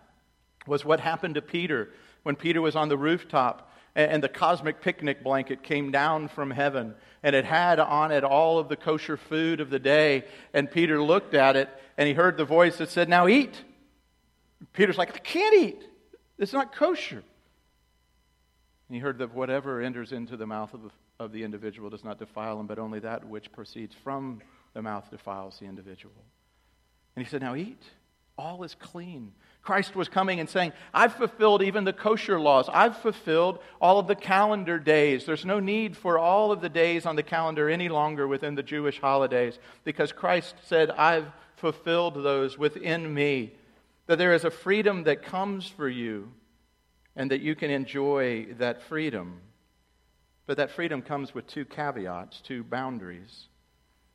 was 0.67 0.85
what 0.85 1.01
happened 1.01 1.37
to 1.37 1.43
Peter 1.43 1.89
when 2.23 2.37
Peter 2.37 2.61
was 2.61 2.77
on 2.77 2.89
the 2.89 2.99
rooftop 2.99 3.71
and 3.95 4.23
the 4.23 4.29
cosmic 4.29 4.81
picnic 4.81 5.23
blanket 5.23 5.63
came 5.63 5.91
down 5.91 6.29
from 6.29 6.51
heaven 6.51 6.95
and 7.23 7.37
it 7.37 7.45
had 7.45 7.79
on 7.79 8.11
it 8.11 8.25
all 8.25 8.59
of 8.59 8.69
the 8.69 8.77
kosher 8.77 9.17
food 9.17 9.61
of 9.61 9.71
the 9.71 9.79
day. 9.79 10.25
And 10.55 10.71
Peter 10.71 11.03
looked 11.03 11.35
at 11.35 11.57
it 11.57 11.69
and 11.97 12.07
he 12.07 12.15
heard 12.15 12.37
the 12.37 12.45
voice 12.45 12.77
that 12.79 12.91
said, 12.91 13.09
Now 13.09 13.27
eat. 13.27 13.63
Peter's 14.73 14.99
like, 14.99 15.15
I 15.15 15.19
can't 15.19 15.55
eat. 15.57 15.83
It's 16.39 16.53
not 16.53 16.75
kosher. 16.75 17.23
And 18.93 18.97
he 18.99 19.01
heard 19.01 19.17
that 19.19 19.35
whatever 19.35 19.81
enters 19.81 20.13
into 20.13 20.37
the 20.37 20.47
mouth 20.47 20.75
of 20.75 20.93
of 21.23 21.33
the 21.33 21.43
individual 21.45 21.91
does 21.91 22.05
not 22.05 22.19
defile 22.19 22.59
him, 22.59 22.67
but 22.67 22.79
only 22.79 22.99
that 23.01 23.27
which 23.27 23.53
proceeds 23.53 23.95
from 23.95 24.41
the 24.75 24.83
mouth 24.83 25.11
defiles 25.11 25.59
the 25.59 25.67
individual. 25.67 26.15
And 27.17 27.25
he 27.25 27.31
said, 27.31 27.43
Now 27.43 27.55
eat. 27.55 27.83
All 28.39 28.65
is 28.65 28.75
clean. 28.75 29.33
Christ 29.61 29.95
was 29.95 30.09
coming 30.09 30.41
and 30.41 30.49
saying, 30.49 30.73
I've 30.93 31.15
fulfilled 31.15 31.63
even 31.63 31.85
the 31.85 31.93
kosher 31.93 32.41
laws. 32.41 32.69
I've 32.73 32.97
fulfilled 32.97 33.59
all 33.81 33.99
of 33.99 34.09
the 34.09 34.17
calendar 34.17 34.79
days. 34.79 35.27
There's 35.27 35.45
no 35.45 35.61
need 35.61 35.97
for 35.97 36.19
all 36.19 36.51
of 36.51 36.63
the 36.63 36.71
days 36.71 37.05
on 37.05 37.15
the 37.15 37.23
calendar 37.23 37.69
any 37.69 37.91
longer 37.91 38.27
within 38.27 38.55
the 38.55 38.63
Jewish 38.63 38.99
holidays 38.99 39.59
because 39.85 40.13
Christ 40.13 40.55
said, 40.65 40.91
I've 40.91 41.31
fulfilled 41.57 42.15
those 42.15 42.57
within 42.57 43.13
me. 43.13 43.53
That 44.07 44.17
there 44.17 44.33
is 44.33 44.45
a 44.45 44.51
freedom 44.51 45.05
that 45.05 45.23
comes 45.23 45.69
for 45.69 45.89
you 45.89 46.33
and 47.17 47.31
that 47.31 47.41
you 47.41 47.55
can 47.55 47.71
enjoy 47.71 48.47
that 48.59 48.83
freedom. 48.83 49.41
But 50.47 50.57
that 50.57 50.71
freedom 50.71 51.03
comes 51.03 51.35
with 51.35 51.47
two 51.47 51.65
caveats, 51.65 52.41
two 52.41 52.65
boundaries. 52.65 53.49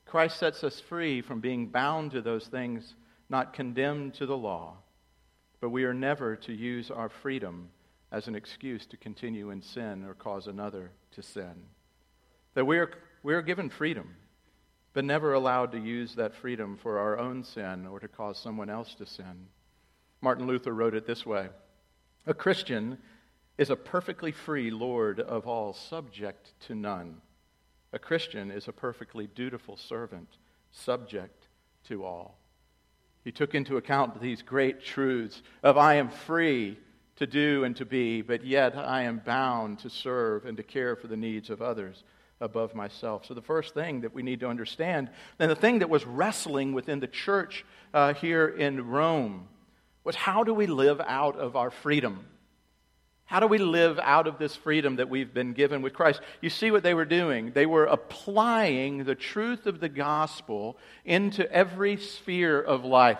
Christ 0.06 0.38
sets 0.40 0.64
us 0.64 0.80
free 0.80 1.22
from 1.22 1.40
being 1.40 1.68
bound 1.68 2.12
to 2.12 2.22
those 2.22 2.48
things, 2.48 2.96
not 3.30 3.54
condemned 3.54 4.16
to 4.16 4.26
the 4.26 4.38
law. 4.38 4.78
But 5.60 5.70
we 5.70 5.84
are 5.84 5.94
never 5.94 6.36
to 6.38 6.54
use 6.54 6.92
our 6.92 7.10
freedom 7.10 7.70
as 8.12 8.28
an 8.28 8.36
excuse 8.36 8.86
to 8.88 8.98
continue 8.98 9.50
in 9.50 9.62
sin 9.62 10.06
or 10.06 10.14
cause 10.14 10.48
another 10.48 10.92
to 11.12 11.22
sin. 11.22 11.54
That 12.54 12.66
we 12.66 12.78
are, 12.78 12.92
we 13.22 13.34
are 13.34 13.42
given 13.42 13.70
freedom, 13.70 14.16
but 14.94 15.04
never 15.04 15.34
allowed 15.34 15.72
to 15.74 15.80
use 15.80 16.16
that 16.16 16.36
freedom 16.36 16.78
for 16.82 17.00
our 17.00 17.20
own 17.20 17.44
sin 17.44 17.86
or 17.86 18.00
to 18.00 18.08
cause 18.08 18.40
someone 18.40 18.70
else 18.70 18.96
to 18.96 19.06
sin. 19.06 19.48
Martin 20.22 20.48
Luther 20.48 20.74
wrote 20.74 20.96
it 20.96 21.06
this 21.06 21.26
way 21.26 21.50
A 22.28 22.34
Christian 22.34 22.98
is 23.58 23.70
a 23.70 23.76
perfectly 23.78 24.34
free 24.34 24.70
Lord 24.70 25.22
of 25.22 25.48
all, 25.48 25.74
subject 25.74 26.52
to 26.68 26.76
none. 26.76 27.22
A 27.94 28.00
Christian 28.00 28.52
is 28.52 28.68
a 28.68 28.74
perfectly 28.74 29.28
dutiful 29.28 29.78
servant, 29.78 30.28
subject 30.72 31.48
to 31.88 32.04
all. 32.04 32.38
He 33.24 33.32
took 33.32 33.56
into 33.56 33.78
account 33.78 34.22
these 34.22 34.42
great 34.42 34.84
truths 34.84 35.42
of 35.64 35.78
I 35.78 35.96
am 35.96 36.10
free 36.10 36.78
to 37.16 37.26
do 37.26 37.64
and 37.64 37.78
to 37.78 37.86
be, 37.86 38.22
but 38.22 38.46
yet 38.46 38.78
I 38.78 39.04
am 39.04 39.22
bound 39.26 39.80
to 39.80 39.90
serve 39.90 40.46
and 40.46 40.58
to 40.58 40.64
care 40.64 40.98
for 40.98 41.08
the 41.08 41.16
needs 41.16 41.50
of 41.50 41.62
others 41.62 42.04
above 42.42 42.76
myself. 42.76 43.26
So, 43.26 43.34
the 43.36 43.42
first 43.42 43.74
thing 43.74 44.02
that 44.02 44.14
we 44.14 44.22
need 44.22 44.42
to 44.42 44.50
understand, 44.50 45.10
and 45.40 45.50
the 45.50 45.56
thing 45.56 45.80
that 45.80 45.90
was 45.90 46.06
wrestling 46.06 46.74
within 46.74 47.00
the 47.00 47.08
church 47.08 47.66
uh, 47.94 48.14
here 48.14 48.50
in 48.50 48.86
Rome, 48.86 49.48
was 50.08 50.16
how 50.16 50.46
do 50.46 50.54
we 50.54 50.68
live 50.68 51.02
out 51.02 51.38
of 51.38 51.58
our 51.58 51.70
freedom? 51.70 52.26
How 53.26 53.42
do 53.42 53.48
we 53.48 53.58
live 53.58 54.00
out 54.02 54.26
of 54.26 54.40
this 54.40 54.56
freedom 54.56 54.96
that 54.96 55.10
we've 55.10 55.34
been 55.34 55.52
given 55.52 55.82
with 55.82 55.94
Christ? 55.94 56.22
You 56.40 56.50
see 56.50 56.72
what 56.72 56.82
they 56.82 56.94
were 56.94 57.04
doing. 57.04 57.52
They 57.52 57.66
were 57.66 57.84
applying 57.84 59.04
the 59.04 59.16
truth 59.16 59.66
of 59.66 59.82
the 59.82 59.90
gospel 59.90 60.78
into 61.04 61.52
every 61.52 61.98
sphere 61.98 62.58
of 62.58 62.86
life, 62.86 63.20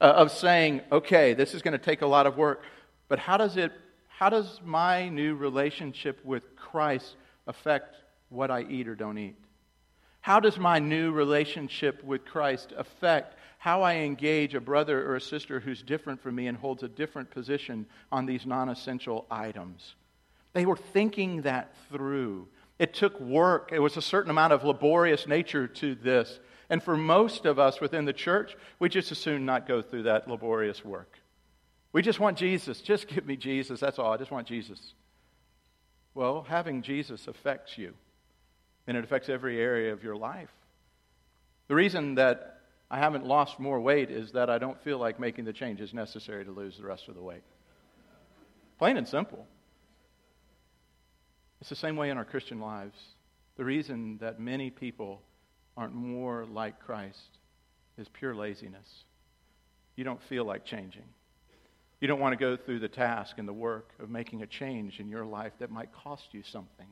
uh, 0.00 0.04
of 0.04 0.30
saying, 0.30 0.80
okay, 0.92 1.34
this 1.34 1.54
is 1.54 1.62
going 1.62 1.72
to 1.72 1.84
take 1.84 2.02
a 2.02 2.06
lot 2.06 2.28
of 2.28 2.36
work, 2.36 2.62
but 3.08 3.18
how 3.18 3.36
does 3.36 3.56
it, 3.56 3.72
how 4.06 4.28
does 4.28 4.60
my 4.64 5.08
new 5.08 5.34
relationship 5.34 6.24
with 6.24 6.54
Christ 6.54 7.16
affect 7.48 7.96
what 8.28 8.48
I 8.48 8.62
eat 8.62 8.86
or 8.86 8.94
don't 8.94 9.18
eat? 9.18 9.34
How 10.20 10.38
does 10.38 10.56
my 10.56 10.78
new 10.78 11.10
relationship 11.10 12.04
with 12.04 12.24
Christ 12.24 12.72
affect 12.76 13.36
how 13.64 13.80
I 13.80 13.94
engage 13.94 14.54
a 14.54 14.60
brother 14.60 15.10
or 15.10 15.16
a 15.16 15.20
sister 15.22 15.58
who's 15.58 15.80
different 15.80 16.20
from 16.20 16.34
me 16.34 16.48
and 16.48 16.58
holds 16.58 16.82
a 16.82 16.88
different 16.88 17.30
position 17.30 17.86
on 18.12 18.26
these 18.26 18.44
non 18.44 18.68
essential 18.68 19.24
items. 19.30 19.94
They 20.52 20.66
were 20.66 20.76
thinking 20.76 21.40
that 21.42 21.72
through. 21.90 22.46
It 22.78 22.92
took 22.92 23.18
work, 23.18 23.70
it 23.72 23.78
was 23.78 23.96
a 23.96 24.02
certain 24.02 24.30
amount 24.30 24.52
of 24.52 24.64
laborious 24.64 25.26
nature 25.26 25.66
to 25.66 25.94
this. 25.94 26.40
And 26.68 26.82
for 26.82 26.94
most 26.94 27.46
of 27.46 27.58
us 27.58 27.80
within 27.80 28.04
the 28.04 28.12
church, 28.12 28.54
we 28.80 28.90
just 28.90 29.10
as 29.10 29.16
soon 29.16 29.46
not 29.46 29.66
go 29.66 29.80
through 29.80 30.02
that 30.02 30.28
laborious 30.28 30.84
work. 30.84 31.18
We 31.90 32.02
just 32.02 32.20
want 32.20 32.36
Jesus. 32.36 32.82
Just 32.82 33.08
give 33.08 33.24
me 33.24 33.34
Jesus. 33.34 33.80
That's 33.80 33.98
all. 33.98 34.12
I 34.12 34.18
just 34.18 34.30
want 34.30 34.46
Jesus. 34.46 34.92
Well, 36.12 36.44
having 36.46 36.82
Jesus 36.82 37.28
affects 37.28 37.78
you, 37.78 37.94
and 38.86 38.94
it 38.94 39.04
affects 39.04 39.30
every 39.30 39.58
area 39.58 39.94
of 39.94 40.04
your 40.04 40.16
life. 40.16 40.52
The 41.68 41.74
reason 41.74 42.16
that 42.16 42.53
I 42.94 42.98
haven't 42.98 43.26
lost 43.26 43.58
more 43.58 43.80
weight 43.80 44.08
is 44.08 44.30
that 44.34 44.48
I 44.48 44.58
don't 44.58 44.80
feel 44.84 44.98
like 44.98 45.18
making 45.18 45.46
the 45.46 45.52
changes 45.52 45.92
necessary 45.92 46.44
to 46.44 46.52
lose 46.52 46.76
the 46.76 46.84
rest 46.84 47.08
of 47.08 47.16
the 47.16 47.20
weight. 47.20 47.42
Plain 48.78 48.98
and 48.98 49.08
simple. 49.08 49.48
It's 51.60 51.68
the 51.68 51.74
same 51.74 51.96
way 51.96 52.10
in 52.10 52.18
our 52.18 52.24
Christian 52.24 52.60
lives. 52.60 52.96
The 53.56 53.64
reason 53.64 54.18
that 54.18 54.38
many 54.38 54.70
people 54.70 55.22
aren't 55.76 55.92
more 55.92 56.46
like 56.46 56.78
Christ 56.78 57.38
is 57.98 58.06
pure 58.12 58.32
laziness. 58.32 58.86
You 59.96 60.04
don't 60.04 60.22
feel 60.28 60.44
like 60.44 60.64
changing. 60.64 61.08
You 62.00 62.06
don't 62.06 62.20
want 62.20 62.38
to 62.38 62.38
go 62.38 62.56
through 62.56 62.78
the 62.78 62.88
task 62.88 63.38
and 63.38 63.48
the 63.48 63.52
work 63.52 63.90
of 63.98 64.08
making 64.08 64.42
a 64.42 64.46
change 64.46 65.00
in 65.00 65.08
your 65.08 65.24
life 65.24 65.54
that 65.58 65.72
might 65.72 65.92
cost 65.92 66.28
you 66.30 66.44
something 66.44 66.86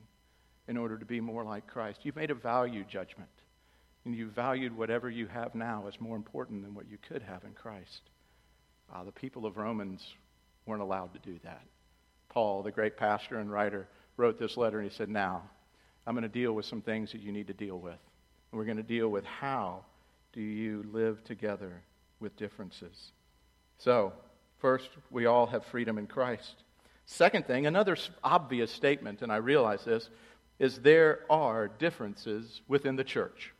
in 0.66 0.76
order 0.76 0.98
to 0.98 1.04
be 1.04 1.20
more 1.20 1.44
like 1.44 1.68
Christ. 1.68 2.00
You've 2.02 2.16
made 2.16 2.32
a 2.32 2.34
value 2.34 2.82
judgment 2.82 3.30
and 4.04 4.14
you 4.14 4.28
valued 4.28 4.76
whatever 4.76 5.08
you 5.08 5.26
have 5.26 5.54
now 5.54 5.84
as 5.86 6.00
more 6.00 6.16
important 6.16 6.62
than 6.62 6.74
what 6.74 6.90
you 6.90 6.98
could 7.08 7.22
have 7.22 7.44
in 7.44 7.52
Christ. 7.52 8.02
Uh, 8.92 9.04
the 9.04 9.12
people 9.12 9.46
of 9.46 9.56
Romans 9.56 10.14
weren't 10.66 10.82
allowed 10.82 11.12
to 11.14 11.20
do 11.20 11.38
that. 11.44 11.62
Paul, 12.28 12.62
the 12.62 12.70
great 12.70 12.96
pastor 12.96 13.38
and 13.38 13.50
writer, 13.50 13.86
wrote 14.16 14.38
this 14.38 14.56
letter 14.56 14.80
and 14.80 14.90
he 14.90 14.96
said, 14.96 15.08
Now, 15.08 15.42
I'm 16.06 16.14
going 16.14 16.22
to 16.22 16.28
deal 16.28 16.52
with 16.52 16.66
some 16.66 16.82
things 16.82 17.12
that 17.12 17.20
you 17.20 17.32
need 17.32 17.46
to 17.46 17.54
deal 17.54 17.78
with. 17.78 17.98
And 18.50 18.58
we're 18.58 18.64
going 18.64 18.76
to 18.76 18.82
deal 18.82 19.08
with 19.08 19.24
how 19.24 19.84
do 20.32 20.40
you 20.40 20.84
live 20.92 21.22
together 21.24 21.82
with 22.20 22.36
differences. 22.36 23.12
So, 23.78 24.12
first, 24.58 24.88
we 25.10 25.26
all 25.26 25.46
have 25.46 25.64
freedom 25.66 25.98
in 25.98 26.06
Christ. 26.06 26.54
Second 27.06 27.46
thing, 27.46 27.66
another 27.66 27.96
obvious 28.22 28.70
statement, 28.70 29.22
and 29.22 29.32
I 29.32 29.36
realize 29.36 29.84
this, 29.84 30.08
is 30.58 30.78
there 30.78 31.20
are 31.28 31.68
differences 31.68 32.60
within 32.68 32.96
the 32.96 33.04
church. 33.04 33.52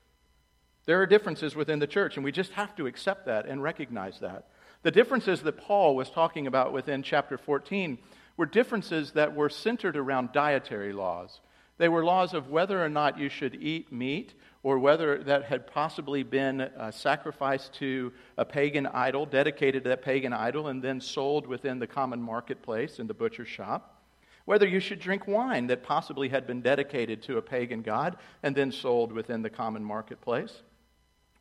There 0.85 1.01
are 1.01 1.07
differences 1.07 1.55
within 1.55 1.79
the 1.79 1.87
church, 1.87 2.17
and 2.17 2.25
we 2.25 2.33
just 2.33 2.53
have 2.53 2.75
to 2.77 2.87
accept 2.87 3.27
that 3.27 3.47
and 3.47 3.63
recognize 3.63 4.19
that. 4.21 4.49
The 4.83 4.91
differences 4.91 5.43
that 5.43 5.59
Paul 5.59 5.95
was 5.95 6.11
talking 6.11 6.49
about 6.49 6.73
within 6.73 7.05
chapter 7.05 7.39
14 7.39 7.99
were 8.37 8.47
differences 8.47 9.13
that 9.13 9.35
were 9.35 9.49
centered 9.49 9.97
around 9.97 10.33
dietary 10.33 10.93
laws. 10.93 11.41
They 11.79 11.89
were 11.89 12.05
laws 12.05 12.35
of 12.35 12.51
whether 12.51 12.85
or 12.85 12.89
not 12.89 13.19
you 13.19 13.29
should 13.29 13.55
eat 13.55 13.93
meat 13.93 14.35
or 14.65 14.79
whether 14.79 15.23
that 15.25 15.45
had 15.45 15.67
possibly 15.67 16.25
been 16.25 16.61
uh, 16.61 16.91
sacrificed 16.91 17.75
to 17.75 18.13
a 18.37 18.45
pagan 18.45 18.87
idol, 18.87 19.27
dedicated 19.27 19.85
to 19.85 19.91
that 19.91 20.03
pagan 20.03 20.33
idol, 20.33 20.69
and 20.69 20.83
then 20.83 21.01
sold 21.01 21.47
within 21.47 21.79
the 21.79 21.87
common 21.87 22.21
marketplace 22.21 22.99
in 22.99 23.07
the 23.07 23.15
butcher 23.15 23.45
shop. 23.45 24.03
Whether 24.45 24.67
you 24.67 24.81
should 24.81 24.99
drink 24.99 25.29
wine 25.29 25.69
that 25.69 25.85
possibly 25.85 26.29
had 26.29 26.47
been 26.47 26.61
dedicated 26.61 27.23
to 27.23 27.39
a 27.39 27.43
pagan 27.43 27.83
god 27.83 28.17
and 28.43 28.57
then 28.57 28.73
sold 28.73 29.13
within 29.13 29.43
the 29.43 29.51
common 29.51 29.85
marketplace 29.85 30.63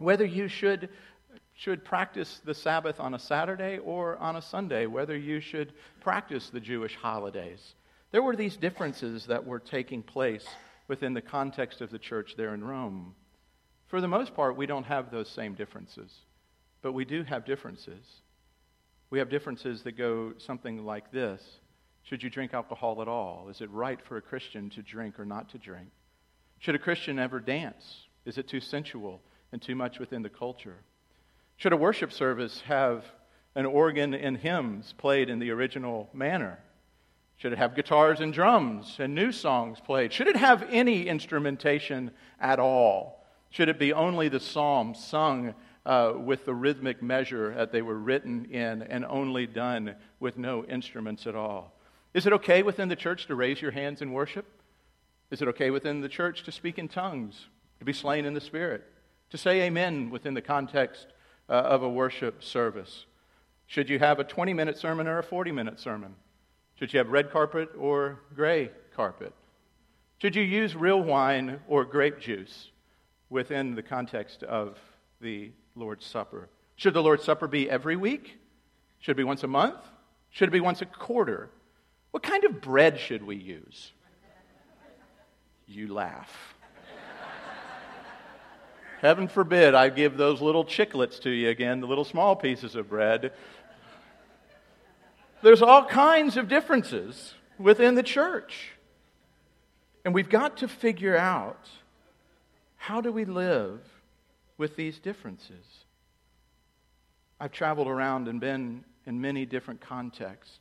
whether 0.02 0.26
you 0.26 0.48
should, 0.48 0.90
should 1.54 1.86
practice 1.86 2.42
the 2.44 2.54
Sabbath 2.54 3.00
on 3.00 3.14
a 3.14 3.20
Saturday 3.20 3.78
or 3.78 4.18
on 4.18 4.36
a 4.36 4.42
Sunday, 4.42 4.86
whether 4.86 5.18
you 5.18 5.40
should 5.40 5.74
practice 6.02 6.50
the 6.50 6.60
Jewish 6.60 6.96
holidays. 6.96 7.76
There 8.12 8.24
were 8.24 8.36
these 8.36 8.58
differences 8.58 9.26
that 9.28 9.46
were 9.46 9.60
taking 9.60 10.04
place 10.04 10.46
within 10.88 11.14
the 11.14 11.22
context 11.22 11.82
of 11.82 11.92
the 11.92 12.00
church 12.00 12.36
there 12.36 12.54
in 12.54 12.64
Rome. 12.64 13.16
For 13.88 14.02
the 14.02 14.08
most 14.08 14.34
part, 14.34 14.58
we 14.58 14.66
don't 14.66 14.86
have 14.86 15.12
those 15.12 15.30
same 15.30 15.54
differences, 15.54 16.14
but 16.82 16.94
we 16.94 17.06
do 17.06 17.24
have 17.24 17.46
differences. 17.46 18.06
We 19.10 19.20
have 19.20 19.30
differences 19.30 19.84
that 19.84 19.98
go 19.98 20.34
something 20.38 20.86
like 20.86 21.12
this 21.12 21.42
Should 22.04 22.24
you 22.24 22.30
drink 22.30 22.54
alcohol 22.54 23.02
at 23.02 23.08
all? 23.08 23.48
Is 23.50 23.62
it 23.62 23.70
right 23.70 24.00
for 24.08 24.18
a 24.18 24.22
Christian 24.22 24.70
to 24.72 24.82
drink 24.82 25.20
or 25.20 25.26
not 25.26 25.50
to 25.50 25.58
drink? 25.58 25.90
Should 26.60 26.76
a 26.76 26.80
Christian 26.80 27.20
ever 27.20 27.40
dance? 27.40 28.08
Is 28.26 28.38
it 28.38 28.48
too 28.48 28.60
sensual? 28.60 29.22
And 29.52 29.62
too 29.62 29.76
much 29.76 30.00
within 30.00 30.22
the 30.22 30.30
culture. 30.30 30.78
Should 31.58 31.74
a 31.74 31.78
worship 31.78 32.12
service 32.12 32.62
have 32.62 33.06
an 33.56 33.66
organ 33.66 34.14
and 34.14 34.38
hymns 34.38 34.94
played 34.98 35.30
in 35.30 35.40
the 35.40 35.52
original 35.52 36.10
manner? 36.14 36.60
Should 37.38 37.54
it 37.54 37.58
have 37.58 37.76
guitars 37.76 38.20
and 38.20 38.32
drums 38.32 38.98
and 39.00 39.16
new 39.16 39.32
songs 39.32 39.80
played? 39.80 40.14
Should 40.14 40.28
it 40.28 40.36
have 40.36 40.64
any 40.70 41.08
instrumentation 41.08 42.12
at 42.40 42.60
all? 42.60 43.26
Should 43.50 43.68
it 43.68 43.80
be 43.80 43.94
only 43.94 44.30
the 44.30 44.40
psalms 44.40 45.04
sung 45.04 45.56
uh, 45.86 46.14
with 46.16 46.46
the 46.46 46.54
rhythmic 46.54 47.02
measure 47.02 47.54
that 47.56 47.72
they 47.72 47.82
were 47.82 47.98
written 47.98 48.46
in 48.46 48.84
and 48.84 49.04
only 49.06 49.48
done 49.48 49.96
with 50.20 50.38
no 50.38 50.64
instruments 50.66 51.26
at 51.26 51.36
all? 51.36 51.74
Is 52.14 52.28
it 52.28 52.34
okay 52.34 52.62
within 52.64 52.90
the 52.90 52.96
church 52.96 53.28
to 53.28 53.36
raise 53.36 53.62
your 53.62 53.72
hands 53.72 54.02
in 54.02 54.14
worship? 54.14 54.46
Is 55.32 55.42
it 55.42 55.48
okay 55.48 55.72
within 55.72 56.02
the 56.02 56.10
church 56.10 56.44
to 56.44 56.52
speak 56.52 56.78
in 56.78 56.88
tongues, 56.88 57.48
to 57.80 57.86
be 57.86 57.94
slain 57.94 58.26
in 58.26 58.34
the 58.34 58.42
Spirit? 58.42 58.84
To 59.32 59.38
say 59.38 59.62
amen 59.62 60.10
within 60.10 60.34
the 60.34 60.42
context 60.42 61.08
uh, 61.50 61.54
of 61.54 61.84
a 61.84 61.90
worship 61.90 62.44
service. 62.44 63.06
Should 63.66 63.90
you 63.90 64.00
have 64.00 64.20
a 64.20 64.24
20 64.24 64.54
minute 64.54 64.78
sermon 64.78 65.08
or 65.08 65.20
a 65.20 65.24
40 65.24 65.52
minute 65.52 65.80
sermon? 65.80 66.16
Should 66.76 66.94
you 66.94 67.00
have 67.00 67.10
red 67.10 67.32
carpet 67.32 67.70
or 67.78 68.20
gray 68.36 68.72
carpet? 68.96 69.34
Should 70.22 70.36
you 70.36 70.44
use 70.44 70.76
real 70.76 71.02
wine 71.02 71.60
or 71.68 71.86
grape 71.86 72.20
juice 72.20 72.70
within 73.30 73.74
the 73.74 73.82
context 73.82 74.44
of 74.44 74.78
the 75.20 75.52
Lord's 75.76 76.06
Supper? 76.06 76.50
Should 76.76 76.94
the 76.94 77.02
Lord's 77.02 77.24
Supper 77.24 77.48
be 77.48 77.70
every 77.70 77.96
week? 77.96 78.38
Should 79.00 79.12
it 79.12 79.18
be 79.18 79.24
once 79.24 79.44
a 79.44 79.48
month? 79.48 79.80
Should 80.30 80.50
it 80.50 80.52
be 80.52 80.60
once 80.60 80.82
a 80.82 80.86
quarter? 80.86 81.50
What 82.12 82.24
kind 82.24 82.44
of 82.44 82.62
bread 82.62 83.00
should 83.00 83.24
we 83.24 83.36
use? 83.36 83.94
You 85.68 85.94
laugh. 85.94 86.56
Heaven 89.02 89.28
forbid 89.28 89.74
I 89.74 89.90
give 89.90 90.16
those 90.16 90.42
little 90.42 90.64
chiclets 90.64 91.20
to 91.22 91.32
you 91.32 91.50
again, 91.50 91.82
the 91.82 91.88
little 91.88 92.06
small 92.06 92.36
pieces 92.36 92.76
of 92.76 92.88
bread. 92.88 93.34
There's 95.42 95.64
all 95.64 95.86
kinds 95.86 96.38
of 96.38 96.48
differences 96.48 97.34
within 97.58 97.96
the 97.96 98.04
church. 98.04 98.74
And 100.06 100.14
we've 100.14 100.30
got 100.30 100.58
to 100.58 100.68
figure 100.68 101.18
out 101.18 101.68
how 102.78 103.02
do 103.02 103.12
we 103.12 103.26
live 103.26 103.80
with 104.60 104.76
these 104.76 105.00
differences? 105.00 105.66
I've 107.40 107.52
traveled 107.52 107.88
around 107.88 108.28
and 108.28 108.40
been 108.40 108.84
in 109.08 109.20
many 109.20 109.48
different 109.48 109.82
contexts 109.82 110.60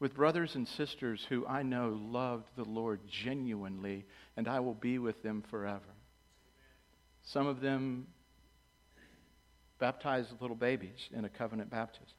with 0.00 0.14
brothers 0.14 0.56
and 0.56 0.66
sisters 0.66 1.24
who 1.28 1.46
I 1.46 1.62
know 1.62 1.96
loved 2.02 2.48
the 2.56 2.64
Lord 2.64 2.98
genuinely, 3.06 4.06
and 4.36 4.48
I 4.48 4.58
will 4.58 4.74
be 4.74 4.98
with 4.98 5.22
them 5.22 5.44
forever. 5.48 5.94
Some 7.24 7.46
of 7.46 7.60
them 7.60 8.06
baptized 9.78 10.30
little 10.40 10.56
babies 10.56 11.08
in 11.12 11.24
a 11.24 11.28
covenant 11.28 11.70
baptism. 11.70 12.14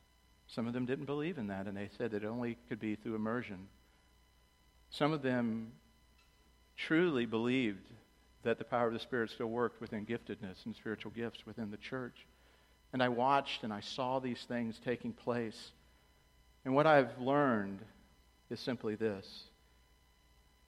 Some 0.47 0.67
of 0.67 0.73
them 0.73 0.85
didn't 0.85 1.05
believe 1.05 1.37
in 1.37 1.47
that, 1.47 1.67
and 1.67 1.77
they 1.77 1.89
said 1.97 2.11
that 2.11 2.23
it 2.23 2.27
only 2.27 2.57
could 2.67 2.79
be 2.79 2.95
through 2.95 3.15
immersion. 3.15 3.67
Some 4.89 5.13
of 5.13 5.21
them 5.21 5.71
truly 6.75 7.25
believed 7.25 7.85
that 8.43 8.57
the 8.57 8.65
power 8.65 8.87
of 8.87 8.93
the 8.93 8.99
Spirit 8.99 9.29
still 9.29 9.47
worked 9.47 9.79
within 9.79 10.05
giftedness 10.05 10.65
and 10.65 10.75
spiritual 10.75 11.11
gifts 11.11 11.45
within 11.45 11.71
the 11.71 11.77
church. 11.77 12.25
And 12.91 13.01
I 13.01 13.09
watched 13.09 13.63
and 13.63 13.71
I 13.71 13.79
saw 13.79 14.19
these 14.19 14.43
things 14.47 14.79
taking 14.83 15.13
place. 15.13 15.71
And 16.65 16.75
what 16.75 16.87
I've 16.87 17.17
learned 17.19 17.79
is 18.49 18.59
simply 18.59 18.95
this 18.95 19.25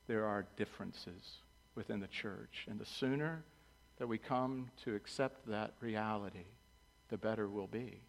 there 0.07 0.25
are 0.25 0.45
differences 0.57 1.37
within 1.75 1.99
the 1.99 2.07
church. 2.07 2.65
And 2.69 2.79
the 2.79 2.85
sooner 2.85 3.43
that 3.97 4.07
we 4.07 4.17
come 4.17 4.69
to 4.83 4.95
accept 4.95 5.47
that 5.47 5.73
reality, 5.79 6.45
the 7.09 7.17
better 7.17 7.47
we'll 7.47 7.67
be. 7.67 8.01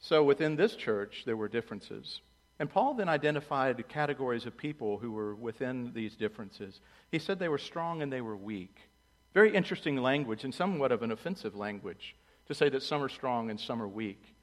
So 0.00 0.22
within 0.22 0.56
this 0.56 0.76
church, 0.76 1.22
there 1.26 1.36
were 1.36 1.48
differences. 1.48 2.20
And 2.58 2.70
Paul 2.70 2.94
then 2.94 3.08
identified 3.08 3.88
categories 3.88 4.46
of 4.46 4.56
people 4.56 4.98
who 4.98 5.12
were 5.12 5.34
within 5.34 5.92
these 5.94 6.16
differences. 6.16 6.80
He 7.10 7.18
said 7.18 7.38
they 7.38 7.48
were 7.48 7.58
strong 7.58 8.02
and 8.02 8.12
they 8.12 8.20
were 8.20 8.36
weak. 8.36 8.76
Very 9.34 9.54
interesting 9.54 9.96
language 9.96 10.44
and 10.44 10.54
somewhat 10.54 10.92
of 10.92 11.02
an 11.02 11.12
offensive 11.12 11.54
language 11.54 12.16
to 12.46 12.54
say 12.54 12.68
that 12.68 12.82
some 12.82 13.02
are 13.02 13.08
strong 13.08 13.50
and 13.50 13.60
some 13.60 13.80
are 13.80 13.88
weak. 13.88 14.34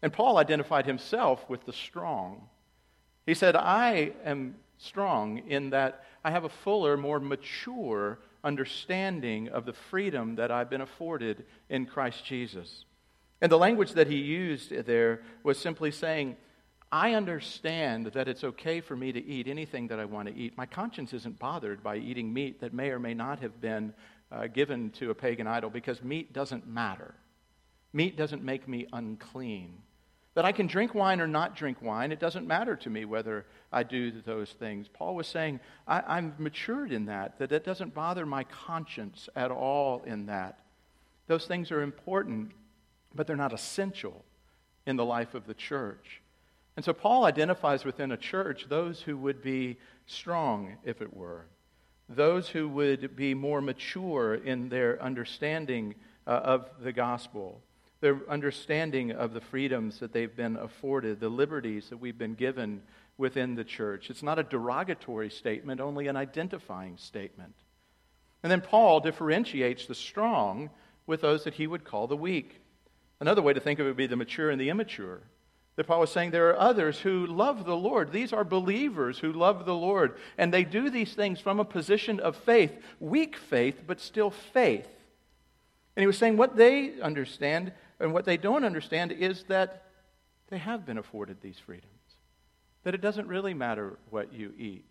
And 0.00 0.12
Paul 0.12 0.38
identified 0.38 0.86
himself 0.86 1.48
with 1.48 1.66
the 1.66 1.72
strong. 1.72 2.48
He 3.26 3.34
said, 3.34 3.56
I 3.56 4.12
am 4.24 4.54
strong 4.78 5.38
in 5.48 5.70
that 5.70 6.04
I 6.24 6.30
have 6.30 6.44
a 6.44 6.48
fuller, 6.48 6.96
more 6.96 7.20
mature 7.20 8.18
understanding 8.44 9.48
of 9.48 9.66
the 9.66 9.72
freedom 9.72 10.36
that 10.36 10.50
I've 10.50 10.70
been 10.70 10.80
afforded 10.80 11.44
in 11.68 11.86
Christ 11.86 12.24
Jesus. 12.24 12.84
And 13.40 13.52
the 13.52 13.58
language 13.58 13.92
that 13.92 14.08
he 14.08 14.16
used 14.16 14.70
there 14.70 15.22
was 15.42 15.58
simply 15.58 15.90
saying, 15.90 16.36
I 16.90 17.14
understand 17.14 18.06
that 18.06 18.28
it's 18.28 18.44
okay 18.44 18.80
for 18.80 18.96
me 18.96 19.12
to 19.12 19.24
eat 19.24 19.46
anything 19.46 19.88
that 19.88 20.00
I 20.00 20.06
want 20.06 20.28
to 20.28 20.34
eat. 20.34 20.56
My 20.56 20.66
conscience 20.66 21.12
isn't 21.12 21.38
bothered 21.38 21.82
by 21.82 21.96
eating 21.96 22.32
meat 22.32 22.60
that 22.60 22.72
may 22.72 22.90
or 22.90 22.98
may 22.98 23.14
not 23.14 23.40
have 23.40 23.60
been 23.60 23.92
uh, 24.32 24.46
given 24.46 24.90
to 24.92 25.10
a 25.10 25.14
pagan 25.14 25.46
idol 25.46 25.70
because 25.70 26.02
meat 26.02 26.32
doesn't 26.32 26.66
matter. 26.66 27.14
Meat 27.92 28.16
doesn't 28.16 28.42
make 28.42 28.66
me 28.66 28.86
unclean. 28.92 29.78
That 30.38 30.44
I 30.44 30.52
can 30.52 30.68
drink 30.68 30.94
wine 30.94 31.20
or 31.20 31.26
not 31.26 31.56
drink 31.56 31.82
wine, 31.82 32.12
it 32.12 32.20
doesn't 32.20 32.46
matter 32.46 32.76
to 32.76 32.88
me 32.88 33.04
whether 33.04 33.44
I 33.72 33.82
do 33.82 34.12
those 34.12 34.52
things. 34.52 34.86
Paul 34.86 35.16
was 35.16 35.26
saying, 35.26 35.58
I, 35.84 36.16
am 36.16 36.32
matured 36.38 36.92
in 36.92 37.06
that, 37.06 37.40
that 37.40 37.50
it 37.50 37.64
doesn't 37.64 37.92
bother 37.92 38.24
my 38.24 38.44
conscience 38.44 39.28
at 39.34 39.50
all 39.50 40.00
in 40.06 40.26
that. 40.26 40.60
Those 41.26 41.46
things 41.46 41.72
are 41.72 41.82
important, 41.82 42.52
but 43.12 43.26
they're 43.26 43.34
not 43.34 43.52
essential 43.52 44.24
in 44.86 44.94
the 44.94 45.04
life 45.04 45.34
of 45.34 45.44
the 45.48 45.54
church. 45.54 46.22
And 46.76 46.84
so 46.84 46.92
Paul 46.92 47.24
identifies 47.24 47.84
within 47.84 48.12
a 48.12 48.16
church 48.16 48.66
those 48.68 49.02
who 49.02 49.16
would 49.16 49.42
be 49.42 49.76
strong, 50.06 50.76
if 50.84 51.02
it 51.02 51.12
were, 51.12 51.46
those 52.08 52.48
who 52.48 52.68
would 52.68 53.16
be 53.16 53.34
more 53.34 53.60
mature 53.60 54.36
in 54.36 54.68
their 54.68 55.02
understanding 55.02 55.96
uh, 56.28 56.30
of 56.30 56.70
the 56.80 56.92
gospel, 56.92 57.60
their 58.00 58.20
understanding 58.28 59.10
of 59.10 59.32
the 59.32 59.40
freedoms 59.40 59.98
that 60.00 60.12
they've 60.12 60.34
been 60.34 60.56
afforded, 60.56 61.20
the 61.20 61.28
liberties 61.28 61.88
that 61.90 61.98
we've 61.98 62.18
been 62.18 62.34
given 62.34 62.82
within 63.16 63.54
the 63.54 63.64
church. 63.64 64.10
It's 64.10 64.22
not 64.22 64.38
a 64.38 64.44
derogatory 64.44 65.30
statement, 65.30 65.80
only 65.80 66.06
an 66.06 66.16
identifying 66.16 66.96
statement. 66.96 67.54
And 68.42 68.52
then 68.52 68.60
Paul 68.60 69.00
differentiates 69.00 69.86
the 69.86 69.94
strong 69.94 70.70
with 71.06 71.22
those 71.22 71.44
that 71.44 71.54
he 71.54 71.66
would 71.66 71.84
call 71.84 72.06
the 72.06 72.16
weak. 72.16 72.60
Another 73.20 73.42
way 73.42 73.52
to 73.52 73.60
think 73.60 73.80
of 73.80 73.86
it 73.86 73.90
would 73.90 73.96
be 73.96 74.06
the 74.06 74.16
mature 74.16 74.50
and 74.50 74.60
the 74.60 74.70
immature 74.70 75.22
that 75.78 75.86
Paul 75.86 76.00
was 76.00 76.10
saying 76.10 76.32
there 76.32 76.50
are 76.50 76.58
others 76.58 76.98
who 76.98 77.24
love 77.24 77.64
the 77.64 77.76
Lord. 77.76 78.10
These 78.10 78.32
are 78.32 78.42
believers 78.42 79.20
who 79.20 79.32
love 79.32 79.64
the 79.64 79.76
Lord. 79.76 80.16
And 80.36 80.52
they 80.52 80.64
do 80.64 80.90
these 80.90 81.14
things 81.14 81.38
from 81.38 81.60
a 81.60 81.64
position 81.64 82.18
of 82.18 82.34
faith, 82.34 82.76
weak 82.98 83.36
faith, 83.36 83.84
but 83.86 84.00
still 84.00 84.32
faith. 84.32 84.88
And 85.94 86.02
he 86.02 86.08
was 86.08 86.18
saying 86.18 86.36
what 86.36 86.56
they 86.56 87.00
understand 87.00 87.70
and 88.00 88.12
what 88.12 88.24
they 88.24 88.36
don't 88.36 88.64
understand 88.64 89.12
is 89.12 89.44
that 89.48 89.84
they 90.50 90.58
have 90.58 90.86
been 90.86 90.98
afforded 90.98 91.40
these 91.40 91.58
freedoms. 91.58 91.92
That 92.84 92.94
it 92.94 93.00
doesn't 93.00 93.28
really 93.28 93.54
matter 93.54 93.98
what 94.10 94.32
you 94.32 94.52
eat, 94.56 94.90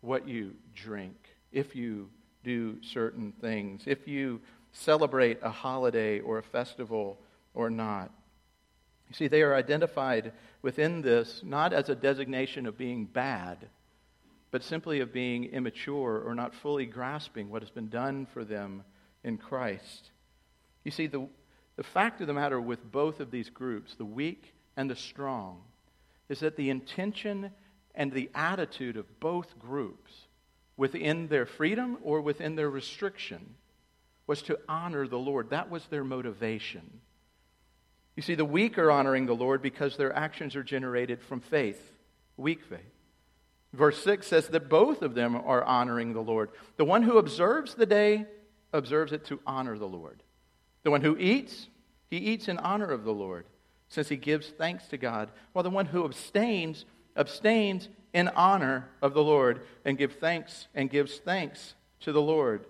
what 0.00 0.26
you 0.26 0.54
drink, 0.74 1.16
if 1.52 1.76
you 1.76 2.08
do 2.42 2.82
certain 2.82 3.32
things, 3.40 3.82
if 3.86 4.08
you 4.08 4.40
celebrate 4.72 5.38
a 5.42 5.50
holiday 5.50 6.20
or 6.20 6.38
a 6.38 6.42
festival 6.42 7.18
or 7.54 7.70
not. 7.70 8.10
You 9.08 9.14
see, 9.14 9.28
they 9.28 9.42
are 9.42 9.54
identified 9.54 10.32
within 10.62 11.02
this 11.02 11.42
not 11.44 11.72
as 11.72 11.88
a 11.88 11.94
designation 11.94 12.66
of 12.66 12.78
being 12.78 13.04
bad, 13.04 13.68
but 14.50 14.62
simply 14.62 15.00
of 15.00 15.12
being 15.12 15.44
immature 15.46 16.22
or 16.24 16.34
not 16.34 16.54
fully 16.54 16.86
grasping 16.86 17.50
what 17.50 17.62
has 17.62 17.70
been 17.70 17.88
done 17.88 18.26
for 18.32 18.44
them 18.44 18.84
in 19.24 19.36
Christ. 19.36 20.10
You 20.84 20.90
see, 20.90 21.08
the, 21.08 21.28
the 21.80 21.84
fact 21.84 22.20
of 22.20 22.26
the 22.26 22.34
matter 22.34 22.60
with 22.60 22.92
both 22.92 23.20
of 23.20 23.30
these 23.30 23.48
groups, 23.48 23.94
the 23.94 24.04
weak 24.04 24.52
and 24.76 24.90
the 24.90 24.94
strong, 24.94 25.62
is 26.28 26.40
that 26.40 26.54
the 26.54 26.68
intention 26.68 27.52
and 27.94 28.12
the 28.12 28.28
attitude 28.34 28.98
of 28.98 29.18
both 29.18 29.58
groups 29.58 30.12
within 30.76 31.28
their 31.28 31.46
freedom 31.46 31.96
or 32.02 32.20
within 32.20 32.54
their 32.54 32.68
restriction 32.68 33.54
was 34.26 34.42
to 34.42 34.58
honor 34.68 35.08
the 35.08 35.18
Lord. 35.18 35.48
That 35.48 35.70
was 35.70 35.82
their 35.86 36.04
motivation. 36.04 37.00
You 38.14 38.22
see, 38.22 38.34
the 38.34 38.44
weak 38.44 38.76
are 38.76 38.90
honoring 38.90 39.24
the 39.24 39.32
Lord 39.32 39.62
because 39.62 39.96
their 39.96 40.14
actions 40.14 40.56
are 40.56 40.62
generated 40.62 41.22
from 41.22 41.40
faith, 41.40 41.80
weak 42.36 42.62
faith. 42.62 42.92
Verse 43.72 44.04
6 44.04 44.26
says 44.26 44.48
that 44.48 44.68
both 44.68 45.00
of 45.00 45.14
them 45.14 45.34
are 45.34 45.64
honoring 45.64 46.12
the 46.12 46.20
Lord. 46.20 46.50
The 46.76 46.84
one 46.84 47.04
who 47.04 47.16
observes 47.16 47.74
the 47.74 47.86
day 47.86 48.26
observes 48.70 49.12
it 49.12 49.24
to 49.28 49.40
honor 49.46 49.78
the 49.78 49.88
Lord. 49.88 50.22
The 50.82 50.90
one 50.90 51.02
who 51.02 51.16
eats, 51.18 51.68
he 52.10 52.16
eats 52.16 52.48
in 52.48 52.58
honor 52.58 52.90
of 52.90 53.04
the 53.04 53.14
Lord, 53.14 53.46
since 53.88 54.08
he 54.08 54.16
gives 54.16 54.48
thanks 54.48 54.88
to 54.88 54.98
God. 54.98 55.30
While 55.52 55.62
the 55.62 55.70
one 55.70 55.86
who 55.86 56.04
abstains, 56.04 56.84
abstains 57.16 57.88
in 58.12 58.28
honor 58.28 58.88
of 59.00 59.14
the 59.14 59.22
Lord 59.22 59.62
and 59.84 59.96
give 59.96 60.14
thanks 60.14 60.66
and 60.74 60.90
gives 60.90 61.18
thanks 61.18 61.74
to 62.00 62.12
the 62.12 62.20
Lord. 62.20 62.66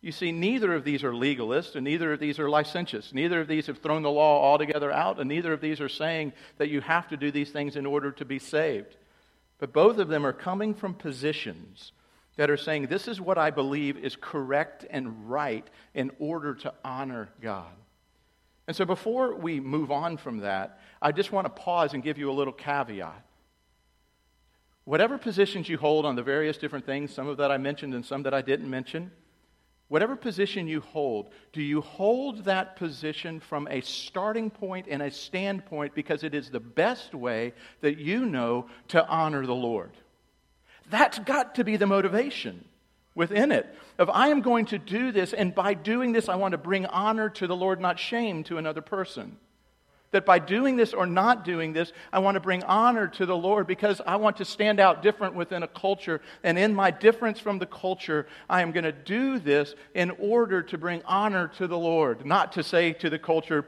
You 0.00 0.12
see, 0.12 0.30
neither 0.30 0.72
of 0.72 0.84
these 0.84 1.02
are 1.02 1.12
legalists, 1.12 1.74
and 1.74 1.82
neither 1.82 2.12
of 2.12 2.20
these 2.20 2.38
are 2.38 2.48
licentious. 2.48 3.12
Neither 3.12 3.40
of 3.40 3.48
these 3.48 3.66
have 3.66 3.78
thrown 3.78 4.02
the 4.02 4.10
law 4.10 4.40
altogether 4.40 4.92
out, 4.92 5.18
and 5.18 5.28
neither 5.28 5.52
of 5.52 5.60
these 5.60 5.80
are 5.80 5.88
saying 5.88 6.32
that 6.58 6.68
you 6.68 6.80
have 6.80 7.08
to 7.08 7.16
do 7.16 7.32
these 7.32 7.50
things 7.50 7.74
in 7.74 7.86
order 7.86 8.12
to 8.12 8.24
be 8.24 8.38
saved. 8.38 8.96
But 9.58 9.72
both 9.72 9.98
of 9.98 10.08
them 10.08 10.24
are 10.24 10.32
coming 10.32 10.74
from 10.74 10.94
positions 10.94 11.92
that 12.36 12.50
are 12.50 12.56
saying, 12.56 12.86
This 12.86 13.08
is 13.08 13.20
what 13.20 13.38
I 13.38 13.50
believe 13.50 13.96
is 13.96 14.14
correct 14.14 14.84
and 14.88 15.28
right 15.28 15.66
in 15.94 16.12
order 16.18 16.54
to 16.54 16.74
honor 16.84 17.30
God. 17.40 17.72
And 18.66 18.76
so 18.76 18.84
before 18.84 19.34
we 19.34 19.60
move 19.60 19.90
on 19.90 20.16
from 20.16 20.38
that, 20.38 20.80
I 21.00 21.12
just 21.12 21.30
want 21.32 21.44
to 21.46 21.50
pause 21.50 21.94
and 21.94 22.02
give 22.02 22.18
you 22.18 22.30
a 22.30 22.32
little 22.32 22.52
caveat. 22.52 23.22
Whatever 24.84 25.18
positions 25.18 25.68
you 25.68 25.78
hold 25.78 26.04
on 26.04 26.16
the 26.16 26.22
various 26.22 26.58
different 26.58 26.86
things, 26.86 27.12
some 27.12 27.28
of 27.28 27.36
that 27.38 27.50
I 27.50 27.58
mentioned 27.58 27.94
and 27.94 28.04
some 28.04 28.22
that 28.24 28.34
I 28.34 28.42
didn't 28.42 28.70
mention, 28.70 29.10
Whatever 29.88 30.16
position 30.16 30.66
you 30.66 30.80
hold, 30.80 31.30
do 31.52 31.62
you 31.62 31.80
hold 31.80 32.44
that 32.44 32.74
position 32.74 33.38
from 33.38 33.68
a 33.70 33.82
starting 33.82 34.50
point 34.50 34.86
and 34.90 35.00
a 35.00 35.12
standpoint 35.12 35.94
because 35.94 36.24
it 36.24 36.34
is 36.34 36.50
the 36.50 36.58
best 36.58 37.14
way 37.14 37.52
that 37.82 37.98
you 37.98 38.26
know 38.26 38.66
to 38.88 39.06
honor 39.06 39.46
the 39.46 39.54
Lord? 39.54 39.92
That's 40.90 41.20
got 41.20 41.54
to 41.56 41.64
be 41.64 41.76
the 41.76 41.86
motivation. 41.86 42.64
Within 43.16 43.50
it. 43.50 43.66
Of 43.98 44.08
I 44.10 44.28
am 44.28 44.42
going 44.42 44.66
to 44.66 44.78
do 44.78 45.10
this, 45.10 45.32
and 45.32 45.52
by 45.52 45.74
doing 45.74 46.12
this, 46.12 46.28
I 46.28 46.36
want 46.36 46.52
to 46.52 46.58
bring 46.58 46.86
honor 46.86 47.30
to 47.30 47.48
the 47.48 47.56
Lord, 47.56 47.80
not 47.80 47.98
shame 47.98 48.44
to 48.44 48.58
another 48.58 48.82
person. 48.82 49.38
That 50.12 50.24
by 50.24 50.38
doing 50.38 50.76
this 50.76 50.94
or 50.94 51.04
not 51.04 51.44
doing 51.44 51.72
this, 51.72 51.92
I 52.12 52.20
want 52.20 52.36
to 52.36 52.40
bring 52.40 52.62
honor 52.62 53.08
to 53.08 53.26
the 53.26 53.36
Lord 53.36 53.66
because 53.66 54.00
I 54.06 54.16
want 54.16 54.36
to 54.36 54.44
stand 54.44 54.78
out 54.78 55.02
different 55.02 55.34
within 55.34 55.64
a 55.64 55.68
culture. 55.68 56.20
And 56.44 56.56
in 56.56 56.74
my 56.74 56.92
difference 56.92 57.40
from 57.40 57.58
the 57.58 57.66
culture, 57.66 58.28
I 58.48 58.62
am 58.62 58.70
going 58.70 58.84
to 58.84 58.92
do 58.92 59.40
this 59.40 59.74
in 59.94 60.10
order 60.10 60.62
to 60.62 60.78
bring 60.78 61.02
honor 61.06 61.48
to 61.58 61.66
the 61.66 61.76
Lord, 61.76 62.24
not 62.24 62.52
to 62.52 62.62
say 62.62 62.92
to 62.94 63.10
the 63.10 63.18
culture, 63.18 63.66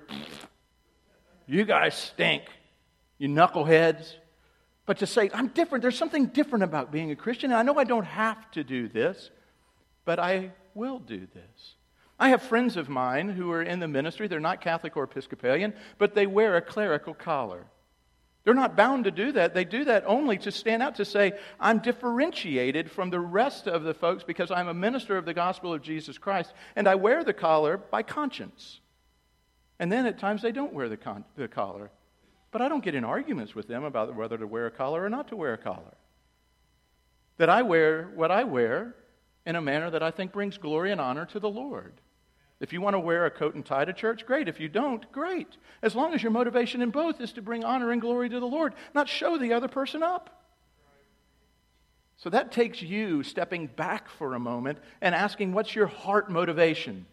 you 1.47 1.65
guys 1.65 1.97
stink, 1.97 2.45
you 3.19 3.29
knuckleheads. 3.29 4.15
But 4.87 4.99
to 4.99 5.07
say, 5.07 5.29
I'm 5.35 5.49
different. 5.49 5.83
There's 5.83 5.99
something 5.99 6.27
different 6.27 6.65
about 6.65 6.93
being 6.93 7.11
a 7.11 7.17
Christian. 7.17 7.51
And 7.51 7.59
I 7.59 7.63
know 7.63 7.79
I 7.79 7.85
don't 7.85 8.07
have 8.07 8.51
to 8.53 8.65
do 8.65 8.89
this, 8.89 9.31
but 10.09 10.19
I 10.19 10.53
will 10.73 11.01
do 11.01 11.29
this. 11.35 11.75
I 12.19 12.31
have 12.31 12.43
friends 12.43 12.79
of 12.79 12.89
mine 12.89 13.29
who 13.29 13.53
are 13.53 13.63
in 13.63 13.79
the 13.79 13.87
ministry. 13.87 14.27
They're 14.27 14.41
not 14.41 14.63
Catholic 14.63 14.97
or 14.97 15.05
Episcopalian, 15.05 15.75
but 15.99 16.15
they 16.15 16.27
wear 16.27 16.57
a 16.57 16.63
clerical 16.63 17.13
collar. 17.13 17.67
They're 18.43 18.55
not 18.55 18.75
bound 18.75 19.05
to 19.05 19.11
do 19.11 19.33
that. 19.33 19.53
They 19.53 19.67
do 19.67 19.85
that 19.85 20.05
only 20.07 20.39
to 20.39 20.51
stand 20.51 20.83
out 20.83 20.95
to 20.95 21.05
say, 21.05 21.33
I'm 21.61 21.81
differentiated 21.81 22.91
from 22.91 23.11
the 23.11 23.21
rest 23.21 23.69
of 23.69 23.83
the 23.83 23.93
folks 23.93 24.25
because 24.25 24.51
I'm 24.51 24.69
a 24.69 24.73
minister 24.73 25.19
of 25.19 25.27
the 25.27 25.35
gospel 25.35 25.75
of 25.75 25.83
Jesus 25.83 26.17
Christ, 26.17 26.55
and 26.75 26.89
I 26.89 26.95
wear 26.95 27.23
the 27.23 27.35
collar 27.35 27.77
by 27.77 28.03
conscience. 28.03 28.81
And 29.79 29.93
then 29.93 30.07
at 30.07 30.19
times 30.19 30.41
they 30.41 30.53
don't 30.53 30.73
wear 30.73 30.89
the, 30.89 30.97
con- 30.97 31.27
the 31.37 31.49
collar. 31.49 31.91
But 32.51 32.63
I 32.63 32.71
don't 32.71 32.83
get 32.83 32.95
in 32.95 33.05
arguments 33.05 33.55
with 33.55 33.69
them 33.69 33.85
about 33.85 34.17
whether 34.17 34.39
to 34.39 34.47
wear 34.47 34.69
a 34.69 34.71
collar 34.71 35.05
or 35.05 35.11
not 35.11 35.29
to 35.29 35.37
wear 35.37 35.53
a 35.53 35.59
collar. 35.59 35.99
That 37.37 37.51
I 37.51 37.61
wear 37.61 38.11
what 38.15 38.31
I 38.31 38.45
wear 38.45 38.95
in 39.49 39.57
a 39.57 39.63
manner 39.63 39.89
that 39.89 40.03
I 40.03 40.11
think 40.11 40.31
brings 40.31 40.59
glory 40.59 40.93
and 40.93 41.01
honor 41.01 41.25
to 41.25 41.41
the 41.41 41.49
Lord. 41.49 41.95
If 42.61 42.75
you 42.75 42.83
want 42.83 42.95
to 42.95 43.01
wear 43.01 43.25
a 43.25 43.31
coat 43.31 43.55
and 43.55 43.65
tie 43.65 43.87
to 43.87 43.95
church, 43.95 44.27
great. 44.27 44.47
If 44.47 44.61
you 44.61 44.69
don't, 44.69 45.11
great. 45.11 45.49
As 45.81 45.95
long 45.95 46.13
as 46.13 46.23
your 46.23 46.33
motivation 46.33 46.83
in 46.83 46.91
both 46.91 47.19
is 47.19 47.33
to 47.33 47.43
bring 47.43 47.65
honor 47.65 47.91
and 47.91 47.99
glory 47.99 48.29
to 48.29 48.41
the 48.41 48.47
Lord, 48.47 48.75
not 48.95 49.09
show 49.09 49.39
the 49.39 49.55
other 49.55 49.67
person 49.67 50.03
up. 50.03 50.45
So 52.19 52.29
that 52.29 52.53
takes 52.53 52.83
you 52.83 53.23
stepping 53.23 53.69
back 53.69 54.11
for 54.11 54.35
a 54.35 54.39
moment 54.39 54.81
and 55.01 55.15
asking, 55.15 55.55
what's 55.55 55.75
your 55.75 55.87
heart 55.87 56.31
motivation? 56.31 57.07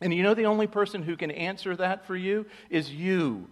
And 0.00 0.12
you 0.12 0.24
know, 0.24 0.34
the 0.34 0.46
only 0.46 0.66
person 0.66 1.04
who 1.04 1.16
can 1.16 1.30
answer 1.30 1.76
that 1.76 2.06
for 2.06 2.16
you 2.16 2.46
is 2.70 2.90
you. 2.90 3.48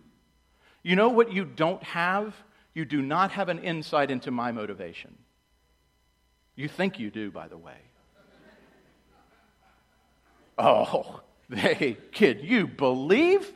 You 0.82 0.96
know 0.96 1.10
what 1.10 1.32
you 1.32 1.44
don't 1.44 1.82
have? 1.84 2.34
You 2.74 2.86
do 2.86 3.02
not 3.02 3.30
have 3.32 3.48
an 3.50 3.60
insight 3.60 4.10
into 4.10 4.32
my 4.32 4.50
motivation. 4.50 5.16
You 6.56 6.66
think 6.66 6.98
you 6.98 7.12
do, 7.12 7.30
by 7.30 7.46
the 7.46 7.58
way. 7.58 7.76
Oh, 10.58 11.20
they, 11.48 11.96
kid, 12.12 12.40
you 12.42 12.66
believe? 12.66 13.52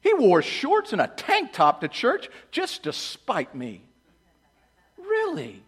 He 0.00 0.12
wore 0.12 0.42
shorts 0.42 0.92
and 0.92 1.00
a 1.00 1.06
tank 1.06 1.52
top 1.52 1.80
to 1.80 1.88
church 1.88 2.28
just 2.50 2.84
to 2.84 2.92
spite 2.92 3.54
me. 3.54 3.82
Really? 4.98 5.62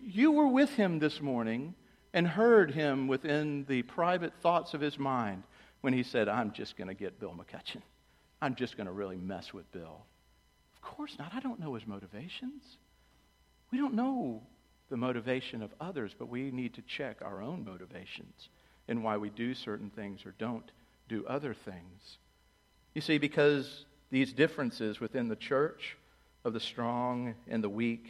You 0.00 0.32
were 0.32 0.46
with 0.46 0.70
him 0.74 0.98
this 0.98 1.20
morning 1.20 1.74
and 2.12 2.26
heard 2.26 2.70
him 2.70 3.08
within 3.08 3.64
the 3.68 3.82
private 3.82 4.32
thoughts 4.40 4.74
of 4.74 4.80
his 4.80 4.98
mind 4.98 5.42
when 5.80 5.92
he 5.92 6.02
said, 6.02 6.28
I'm 6.28 6.52
just 6.52 6.76
going 6.76 6.88
to 6.88 6.94
get 6.94 7.18
Bill 7.18 7.34
McCutcheon. 7.36 7.82
I'm 8.40 8.54
just 8.54 8.76
going 8.76 8.86
to 8.86 8.92
really 8.92 9.16
mess 9.16 9.52
with 9.52 9.70
Bill. 9.72 10.04
Of 10.74 10.82
course 10.82 11.16
not. 11.18 11.34
I 11.34 11.40
don't 11.40 11.58
know 11.58 11.74
his 11.74 11.86
motivations. 11.86 12.62
We 13.72 13.78
don't 13.78 13.94
know 13.94 14.42
the 14.88 14.96
motivation 14.96 15.62
of 15.62 15.74
others, 15.80 16.14
but 16.16 16.28
we 16.28 16.50
need 16.50 16.74
to 16.74 16.82
check 16.82 17.18
our 17.22 17.42
own 17.42 17.64
motivations 17.64 18.48
and 18.88 19.04
why 19.04 19.16
we 19.16 19.30
do 19.30 19.54
certain 19.54 19.90
things 19.90 20.24
or 20.24 20.34
don't 20.38 20.70
do 21.08 21.24
other 21.26 21.54
things. 21.54 22.18
You 22.94 23.00
see, 23.00 23.18
because 23.18 23.84
these 24.10 24.32
differences 24.32 24.98
within 24.98 25.28
the 25.28 25.36
church 25.36 25.96
of 26.44 26.52
the 26.54 26.60
strong 26.60 27.34
and 27.46 27.62
the 27.62 27.68
weak, 27.68 28.06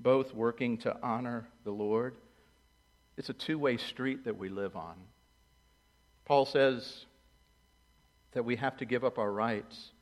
both 0.00 0.34
working 0.34 0.78
to 0.78 0.96
honor 1.02 1.48
the 1.64 1.70
Lord, 1.70 2.16
it's 3.16 3.28
a 3.28 3.34
two 3.34 3.58
way 3.58 3.76
street 3.76 4.24
that 4.24 4.36
we 4.36 4.48
live 4.48 4.76
on. 4.76 4.96
Paul 6.24 6.44
says 6.44 7.06
that 8.32 8.44
we 8.44 8.56
have 8.56 8.76
to 8.78 8.84
give 8.84 9.04
up 9.04 9.18
our 9.18 9.32
rights, 9.32 9.92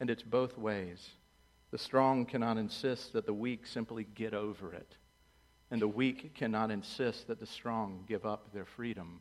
and 0.00 0.10
it's 0.10 0.22
both 0.22 0.58
ways. 0.58 1.10
The 1.70 1.78
strong 1.78 2.26
cannot 2.26 2.58
insist 2.58 3.12
that 3.12 3.26
the 3.26 3.34
weak 3.34 3.66
simply 3.66 4.06
get 4.14 4.34
over 4.34 4.72
it, 4.72 4.96
and 5.70 5.80
the 5.80 5.88
weak 5.88 6.34
cannot 6.34 6.70
insist 6.70 7.28
that 7.28 7.40
the 7.40 7.46
strong 7.46 8.04
give 8.06 8.26
up 8.26 8.52
their 8.52 8.64
freedom 8.64 9.20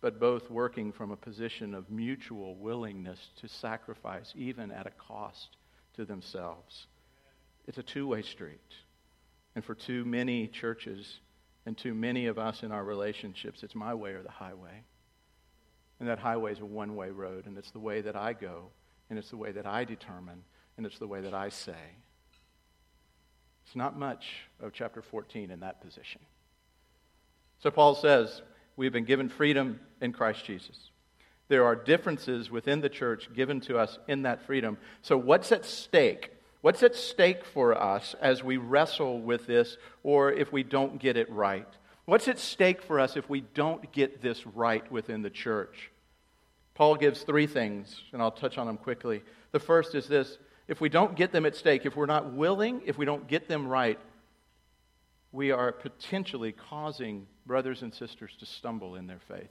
but 0.00 0.20
both 0.20 0.50
working 0.50 0.92
from 0.92 1.10
a 1.10 1.16
position 1.16 1.74
of 1.74 1.90
mutual 1.90 2.56
willingness 2.56 3.18
to 3.40 3.48
sacrifice, 3.48 4.32
even 4.36 4.70
at 4.70 4.86
a 4.86 4.90
cost 4.90 5.56
to 5.94 6.04
themselves. 6.04 6.86
It's 7.66 7.78
a 7.78 7.82
two 7.82 8.06
way 8.06 8.22
street. 8.22 8.60
And 9.54 9.64
for 9.64 9.74
too 9.74 10.04
many 10.04 10.48
churches 10.48 11.20
and 11.64 11.76
too 11.76 11.94
many 11.94 12.26
of 12.26 12.38
us 12.38 12.62
in 12.62 12.70
our 12.70 12.84
relationships, 12.84 13.62
it's 13.62 13.74
my 13.74 13.94
way 13.94 14.12
or 14.12 14.22
the 14.22 14.30
highway. 14.30 14.84
And 15.98 16.08
that 16.08 16.18
highway 16.18 16.52
is 16.52 16.60
a 16.60 16.66
one 16.66 16.94
way 16.94 17.10
road, 17.10 17.46
and 17.46 17.56
it's 17.56 17.70
the 17.70 17.78
way 17.78 18.02
that 18.02 18.14
I 18.14 18.34
go, 18.34 18.68
and 19.08 19.18
it's 19.18 19.30
the 19.30 19.36
way 19.38 19.50
that 19.52 19.66
I 19.66 19.84
determine, 19.84 20.42
and 20.76 20.84
it's 20.84 20.98
the 20.98 21.06
way 21.06 21.22
that 21.22 21.32
I 21.32 21.48
say. 21.48 21.96
It's 23.64 23.74
not 23.74 23.98
much 23.98 24.26
of 24.60 24.72
chapter 24.72 25.00
14 25.00 25.50
in 25.50 25.60
that 25.60 25.80
position. 25.80 26.20
So 27.58 27.70
Paul 27.70 27.94
says, 27.94 28.42
We've 28.76 28.92
been 28.92 29.04
given 29.04 29.28
freedom 29.28 29.80
in 30.00 30.12
Christ 30.12 30.44
Jesus. 30.44 30.90
There 31.48 31.64
are 31.64 31.76
differences 31.76 32.50
within 32.50 32.80
the 32.80 32.88
church 32.88 33.32
given 33.34 33.60
to 33.62 33.78
us 33.78 33.98
in 34.08 34.22
that 34.22 34.44
freedom. 34.46 34.78
So, 35.02 35.16
what's 35.16 35.52
at 35.52 35.64
stake? 35.64 36.32
What's 36.60 36.82
at 36.82 36.96
stake 36.96 37.44
for 37.44 37.80
us 37.80 38.14
as 38.20 38.42
we 38.42 38.56
wrestle 38.56 39.20
with 39.20 39.46
this 39.46 39.76
or 40.02 40.32
if 40.32 40.52
we 40.52 40.64
don't 40.64 40.98
get 40.98 41.16
it 41.16 41.30
right? 41.30 41.68
What's 42.06 42.28
at 42.28 42.38
stake 42.38 42.82
for 42.82 42.98
us 42.98 43.16
if 43.16 43.28
we 43.28 43.40
don't 43.40 43.92
get 43.92 44.20
this 44.20 44.46
right 44.46 44.90
within 44.90 45.22
the 45.22 45.30
church? 45.30 45.90
Paul 46.74 46.96
gives 46.96 47.22
three 47.22 47.46
things, 47.46 48.02
and 48.12 48.20
I'll 48.20 48.30
touch 48.30 48.58
on 48.58 48.66
them 48.66 48.76
quickly. 48.76 49.22
The 49.52 49.60
first 49.60 49.94
is 49.94 50.08
this 50.08 50.38
if 50.68 50.80
we 50.80 50.88
don't 50.88 51.16
get 51.16 51.32
them 51.32 51.46
at 51.46 51.56
stake, 51.56 51.86
if 51.86 51.96
we're 51.96 52.06
not 52.06 52.32
willing, 52.32 52.82
if 52.84 52.98
we 52.98 53.04
don't 53.04 53.28
get 53.28 53.48
them 53.48 53.66
right, 53.66 53.98
we 55.32 55.50
are 55.50 55.72
potentially 55.72 56.52
causing 56.52 57.26
brothers 57.46 57.82
and 57.82 57.92
sisters 57.92 58.32
to 58.38 58.46
stumble 58.46 58.94
in 58.96 59.06
their 59.06 59.20
faith. 59.28 59.50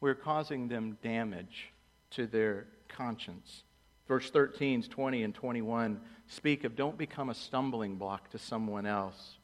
We're 0.00 0.14
causing 0.14 0.68
them 0.68 0.98
damage 1.02 1.72
to 2.10 2.26
their 2.26 2.66
conscience. 2.88 3.62
Verse 4.08 4.30
13, 4.30 4.82
20, 4.82 5.22
and 5.22 5.34
21 5.34 6.00
speak 6.28 6.64
of 6.64 6.76
don't 6.76 6.98
become 6.98 7.30
a 7.30 7.34
stumbling 7.34 7.96
block 7.96 8.30
to 8.30 8.38
someone 8.38 8.86
else. 8.86 9.36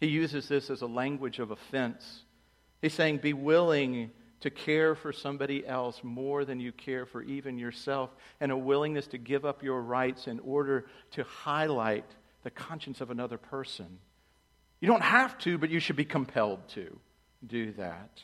He 0.00 0.06
uses 0.08 0.48
this 0.48 0.70
as 0.70 0.82
a 0.82 0.86
language 0.86 1.38
of 1.38 1.50
offense. 1.50 2.24
He's 2.80 2.94
saying, 2.94 3.18
be 3.18 3.32
willing 3.32 4.10
to 4.40 4.50
care 4.50 4.94
for 4.94 5.12
somebody 5.12 5.66
else 5.66 6.00
more 6.04 6.44
than 6.44 6.60
you 6.60 6.70
care 6.70 7.06
for 7.06 7.22
even 7.22 7.58
yourself, 7.58 8.10
and 8.40 8.52
a 8.52 8.56
willingness 8.56 9.08
to 9.08 9.18
give 9.18 9.44
up 9.44 9.62
your 9.62 9.82
rights 9.82 10.28
in 10.28 10.38
order 10.40 10.86
to 11.12 11.24
highlight 11.24 12.04
the 12.44 12.50
conscience 12.50 13.00
of 13.00 13.10
another 13.10 13.36
person. 13.38 13.98
You 14.80 14.88
don't 14.88 15.02
have 15.02 15.36
to, 15.38 15.58
but 15.58 15.70
you 15.70 15.80
should 15.80 15.96
be 15.96 16.04
compelled 16.04 16.68
to 16.70 16.98
do 17.46 17.72
that. 17.72 18.22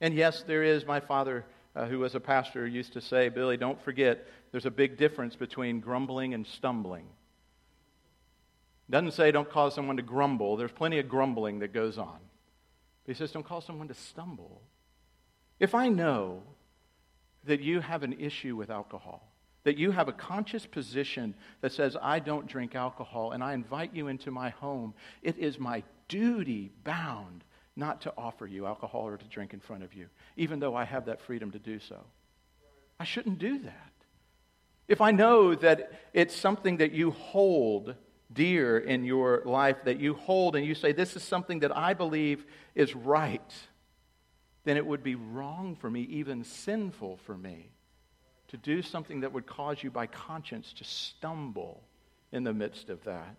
And 0.00 0.14
yes, 0.14 0.42
there 0.42 0.62
is, 0.62 0.84
my 0.84 1.00
father, 1.00 1.44
uh, 1.74 1.86
who 1.86 1.98
was 2.00 2.14
a 2.14 2.20
pastor, 2.20 2.66
used 2.66 2.94
to 2.94 3.00
say, 3.00 3.28
Billy, 3.28 3.56
don't 3.56 3.80
forget, 3.80 4.26
there's 4.50 4.66
a 4.66 4.70
big 4.70 4.96
difference 4.96 5.36
between 5.36 5.80
grumbling 5.80 6.34
and 6.34 6.46
stumbling. 6.46 7.06
Doesn't 8.88 9.12
say 9.12 9.30
don't 9.32 9.50
cause 9.50 9.74
someone 9.74 9.96
to 9.96 10.02
grumble. 10.02 10.56
There's 10.56 10.70
plenty 10.70 10.98
of 10.98 11.08
grumbling 11.08 11.58
that 11.60 11.72
goes 11.72 11.98
on. 11.98 12.18
But 13.04 13.14
he 13.14 13.18
says 13.18 13.32
don't 13.32 13.46
cause 13.46 13.64
someone 13.64 13.88
to 13.88 13.94
stumble. 13.94 14.62
If 15.58 15.74
I 15.74 15.88
know 15.88 16.42
that 17.44 17.60
you 17.60 17.80
have 17.80 18.02
an 18.02 18.14
issue 18.20 18.56
with 18.56 18.70
alcohol, 18.70 19.32
that 19.66 19.76
you 19.76 19.90
have 19.90 20.06
a 20.06 20.12
conscious 20.12 20.64
position 20.64 21.34
that 21.60 21.72
says, 21.72 21.96
I 22.00 22.20
don't 22.20 22.46
drink 22.46 22.76
alcohol, 22.76 23.32
and 23.32 23.42
I 23.42 23.52
invite 23.52 23.92
you 23.92 24.06
into 24.06 24.30
my 24.30 24.50
home, 24.50 24.94
it 25.22 25.36
is 25.38 25.58
my 25.58 25.82
duty 26.06 26.70
bound 26.84 27.42
not 27.74 28.00
to 28.02 28.12
offer 28.16 28.46
you 28.46 28.64
alcohol 28.64 29.08
or 29.08 29.16
to 29.16 29.24
drink 29.26 29.52
in 29.54 29.58
front 29.58 29.82
of 29.82 29.92
you, 29.92 30.06
even 30.36 30.60
though 30.60 30.76
I 30.76 30.84
have 30.84 31.06
that 31.06 31.20
freedom 31.20 31.50
to 31.50 31.58
do 31.58 31.80
so. 31.80 31.98
I 33.00 33.02
shouldn't 33.02 33.40
do 33.40 33.58
that. 33.58 33.92
If 34.86 35.00
I 35.00 35.10
know 35.10 35.56
that 35.56 35.90
it's 36.12 36.36
something 36.36 36.76
that 36.76 36.92
you 36.92 37.10
hold 37.10 37.96
dear 38.32 38.78
in 38.78 39.04
your 39.04 39.42
life, 39.44 39.78
that 39.84 39.98
you 39.98 40.14
hold 40.14 40.54
and 40.54 40.64
you 40.64 40.76
say, 40.76 40.92
This 40.92 41.16
is 41.16 41.24
something 41.24 41.58
that 41.58 41.76
I 41.76 41.92
believe 41.92 42.46
is 42.76 42.94
right, 42.94 43.52
then 44.62 44.76
it 44.76 44.86
would 44.86 45.02
be 45.02 45.16
wrong 45.16 45.74
for 45.74 45.90
me, 45.90 46.02
even 46.02 46.44
sinful 46.44 47.16
for 47.26 47.36
me, 47.36 47.72
to 48.48 48.56
do 48.56 48.82
something 48.82 49.20
that 49.20 49.32
would 49.32 49.46
cause 49.46 49.82
you 49.82 49.90
by 49.90 50.06
conscience 50.06 50.72
to 50.74 50.84
stumble 50.84 51.82
in 52.32 52.44
the 52.44 52.52
midst 52.52 52.88
of 52.88 53.02
that. 53.04 53.36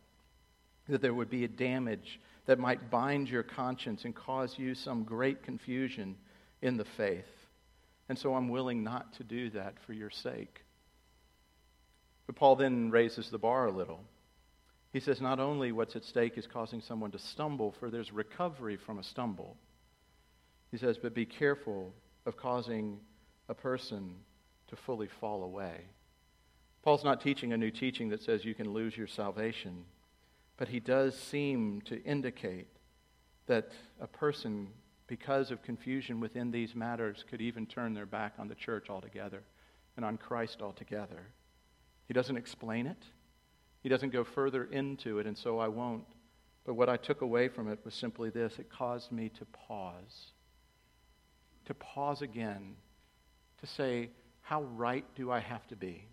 That 0.89 1.01
there 1.01 1.13
would 1.13 1.29
be 1.29 1.43
a 1.43 1.49
damage 1.49 2.19
that 2.45 2.59
might 2.59 2.89
bind 2.89 3.29
your 3.29 3.43
conscience 3.43 4.05
and 4.05 4.15
cause 4.15 4.57
you 4.57 4.73
some 4.73 5.03
great 5.03 5.43
confusion 5.43 6.15
in 6.61 6.77
the 6.77 6.85
faith. 6.85 7.25
And 8.09 8.17
so 8.17 8.35
I'm 8.35 8.49
willing 8.49 8.83
not 8.83 9.13
to 9.13 9.23
do 9.23 9.49
that 9.51 9.75
for 9.85 9.93
your 9.93 10.09
sake. 10.09 10.63
But 12.25 12.35
Paul 12.35 12.55
then 12.55 12.89
raises 12.89 13.29
the 13.29 13.37
bar 13.37 13.67
a 13.67 13.71
little. 13.71 14.01
He 14.93 14.99
says 14.99 15.21
not 15.21 15.39
only 15.39 15.71
what's 15.71 15.95
at 15.95 16.05
stake 16.05 16.37
is 16.37 16.47
causing 16.47 16.81
someone 16.81 17.11
to 17.11 17.19
stumble, 17.19 17.75
for 17.79 17.89
there's 17.89 18.11
recovery 18.11 18.77
from 18.77 18.99
a 18.99 19.03
stumble. 19.03 19.57
He 20.71 20.77
says, 20.77 20.97
but 20.97 21.13
be 21.13 21.25
careful 21.25 21.93
of 22.25 22.37
causing 22.37 22.99
a 23.49 23.53
person 23.53 24.15
to 24.67 24.75
fully 24.75 25.07
fall 25.07 25.43
away. 25.43 25.85
Paul's 26.83 27.03
not 27.03 27.21
teaching 27.21 27.53
a 27.53 27.57
new 27.57 27.71
teaching 27.71 28.09
that 28.09 28.23
says 28.23 28.45
you 28.45 28.55
can 28.55 28.71
lose 28.71 28.95
your 28.95 29.07
salvation, 29.07 29.85
but 30.57 30.69
he 30.69 30.79
does 30.79 31.17
seem 31.17 31.81
to 31.81 32.01
indicate 32.03 32.67
that 33.47 33.71
a 33.99 34.07
person, 34.07 34.67
because 35.07 35.51
of 35.51 35.63
confusion 35.63 36.19
within 36.19 36.51
these 36.51 36.75
matters, 36.75 37.23
could 37.29 37.41
even 37.41 37.65
turn 37.65 37.93
their 37.93 38.05
back 38.05 38.33
on 38.39 38.47
the 38.47 38.55
church 38.55 38.89
altogether 38.89 39.43
and 39.95 40.05
on 40.05 40.17
Christ 40.17 40.61
altogether. 40.61 41.27
He 42.07 42.13
doesn't 42.13 42.37
explain 42.37 42.87
it, 42.87 43.03
he 43.81 43.89
doesn't 43.89 44.11
go 44.11 44.23
further 44.23 44.65
into 44.65 45.19
it, 45.19 45.27
and 45.27 45.37
so 45.37 45.59
I 45.59 45.67
won't. 45.67 46.05
But 46.65 46.73
what 46.73 46.89
I 46.89 46.97
took 46.97 47.21
away 47.21 47.47
from 47.47 47.69
it 47.69 47.79
was 47.85 47.93
simply 47.93 48.29
this 48.29 48.59
it 48.59 48.69
caused 48.69 49.11
me 49.11 49.29
to 49.29 49.45
pause. 49.45 50.31
To 51.65 51.73
pause 51.73 52.21
again, 52.21 52.75
to 53.61 53.67
say, 53.67 54.09
how 54.47 54.63
right 54.63 55.03
do 55.15 55.29
I 55.29 55.39
have 55.39 55.67
to 55.67 55.75
be? 55.75 56.05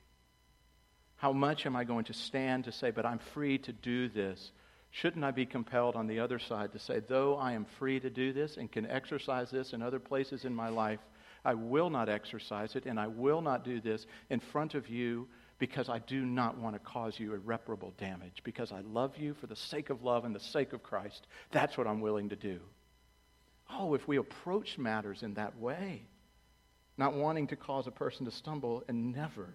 How 1.14 1.32
much 1.32 1.66
am 1.66 1.76
I 1.76 1.84
going 1.84 2.06
to 2.06 2.12
stand 2.12 2.64
to 2.64 2.72
say, 2.72 2.90
but 2.90 3.06
I'm 3.06 3.20
free 3.32 3.58
to 3.58 3.72
do 3.72 4.08
this? 4.08 4.50
Shouldn't 4.90 5.24
I 5.24 5.30
be 5.30 5.46
compelled 5.46 5.94
on 5.94 6.08
the 6.08 6.18
other 6.18 6.40
side 6.40 6.72
to 6.72 6.80
say, 6.80 6.98
though 6.98 7.36
I 7.36 7.52
am 7.52 7.64
free 7.78 8.00
to 8.00 8.10
do 8.10 8.32
this 8.32 8.56
and 8.56 8.70
can 8.70 8.90
exercise 8.90 9.52
this 9.52 9.72
in 9.72 9.82
other 9.82 10.00
places 10.00 10.44
in 10.44 10.52
my 10.52 10.68
life, 10.68 10.98
I 11.44 11.54
will 11.54 11.90
not 11.90 12.08
exercise 12.08 12.74
it 12.74 12.86
and 12.86 12.98
I 12.98 13.06
will 13.06 13.40
not 13.40 13.64
do 13.64 13.80
this 13.80 14.04
in 14.28 14.40
front 14.40 14.74
of 14.74 14.88
you 14.88 15.28
because 15.60 15.88
I 15.88 16.00
do 16.00 16.26
not 16.26 16.58
want 16.58 16.74
to 16.74 16.80
cause 16.80 17.16
you 17.20 17.34
irreparable 17.34 17.94
damage, 17.98 18.42
because 18.42 18.72
I 18.72 18.80
love 18.80 19.16
you 19.16 19.34
for 19.34 19.46
the 19.46 19.54
sake 19.54 19.90
of 19.90 20.02
love 20.02 20.24
and 20.24 20.34
the 20.34 20.40
sake 20.40 20.72
of 20.72 20.82
Christ. 20.82 21.28
That's 21.52 21.78
what 21.78 21.86
I'm 21.86 22.00
willing 22.00 22.30
to 22.30 22.36
do. 22.36 22.58
Oh, 23.70 23.94
if 23.94 24.08
we 24.08 24.16
approach 24.16 24.76
matters 24.76 25.22
in 25.22 25.34
that 25.34 25.56
way, 25.56 26.08
not 26.96 27.14
wanting 27.14 27.46
to 27.48 27.56
cause 27.56 27.86
a 27.86 27.90
person 27.90 28.24
to 28.24 28.30
stumble 28.30 28.82
and 28.88 29.12
never 29.12 29.54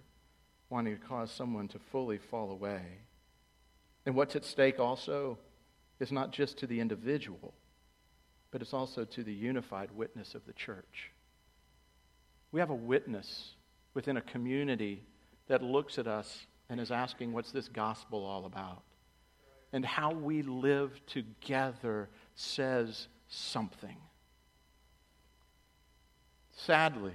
wanting 0.70 0.98
to 0.98 1.06
cause 1.06 1.32
someone 1.32 1.68
to 1.70 1.80
fully 1.92 2.18
fall 2.18 2.52
away. 2.52 2.82
And 4.06 4.16
what's 4.16 4.36
at 4.36 4.46
stake 4.46 4.80
also 4.80 5.38
is 6.00 6.12
not 6.12 6.32
just 6.32 6.58
to 6.60 6.68
the 6.68 6.80
individual, 6.80 7.54
but 8.52 8.62
it's 8.62 8.74
also 8.74 9.06
to 9.06 9.24
the 9.24 9.34
unified 9.34 9.90
witness 9.92 10.36
of 10.36 10.46
the 10.46 10.54
church. 10.54 11.12
We 12.52 12.60
have 12.60 12.70
a 12.70 12.76
witness 12.76 13.52
within 13.94 14.18
a 14.18 14.22
community 14.22 15.04
that 15.48 15.62
looks 15.62 15.98
at 15.98 16.08
us 16.08 16.46
and 16.70 16.80
is 16.80 16.92
asking, 16.92 17.34
What's 17.34 17.52
this 17.52 17.68
gospel 17.68 18.26
all 18.26 18.46
about? 18.46 18.84
And 19.72 19.86
how 19.86 20.12
we 20.14 20.42
live 20.42 21.00
together 21.06 22.10
says 22.36 23.08
something. 23.28 23.98
Sadly, 26.66 27.14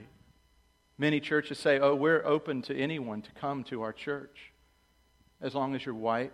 Many 0.97 1.19
churches 1.19 1.59
say, 1.59 1.81
oh, 1.81 1.95
we're 1.95 2.25
open 2.25 2.63
to 2.63 2.77
anyone 2.77 3.23
to 3.23 3.33
come 3.33 3.65
to 3.65 3.83
our 3.83 3.93
church 3.93 4.53
as 5.41 5.55
long 5.55 5.75
as 5.75 5.85
you're 5.85 5.95
white, 5.95 6.33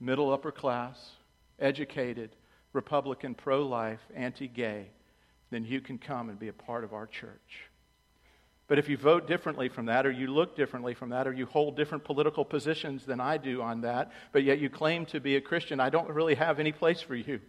middle 0.00 0.32
upper 0.32 0.50
class, 0.50 1.12
educated, 1.60 2.30
Republican, 2.72 3.34
pro 3.34 3.62
life, 3.62 4.00
anti 4.14 4.48
gay, 4.48 4.88
then 5.50 5.64
you 5.64 5.80
can 5.80 5.98
come 5.98 6.28
and 6.28 6.38
be 6.38 6.48
a 6.48 6.52
part 6.52 6.82
of 6.82 6.92
our 6.92 7.06
church. 7.06 7.70
But 8.66 8.80
if 8.80 8.88
you 8.88 8.96
vote 8.96 9.28
differently 9.28 9.68
from 9.68 9.86
that, 9.86 10.04
or 10.04 10.10
you 10.10 10.26
look 10.26 10.56
differently 10.56 10.92
from 10.92 11.10
that, 11.10 11.28
or 11.28 11.32
you 11.32 11.46
hold 11.46 11.76
different 11.76 12.02
political 12.02 12.44
positions 12.44 13.06
than 13.06 13.20
I 13.20 13.36
do 13.36 13.62
on 13.62 13.82
that, 13.82 14.10
but 14.32 14.42
yet 14.42 14.58
you 14.58 14.68
claim 14.68 15.06
to 15.06 15.20
be 15.20 15.36
a 15.36 15.40
Christian, 15.40 15.78
I 15.78 15.88
don't 15.88 16.10
really 16.10 16.34
have 16.34 16.58
any 16.58 16.72
place 16.72 17.00
for 17.00 17.14
you. 17.14 17.40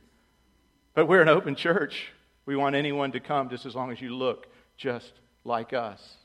But 0.93 1.07
we're 1.07 1.23
an 1.23 1.29
open 1.29 1.55
church. 1.55 2.13
We 2.45 2.55
want 2.55 2.75
anyone 2.75 3.11
to 3.13 3.19
come 3.19 3.49
just 3.49 3.65
as 3.65 3.73
long 3.73 3.91
as 3.91 3.99
you 3.99 4.15
look 4.15 4.47
just 4.77 5.13
like 5.43 5.73
us. 5.73 6.17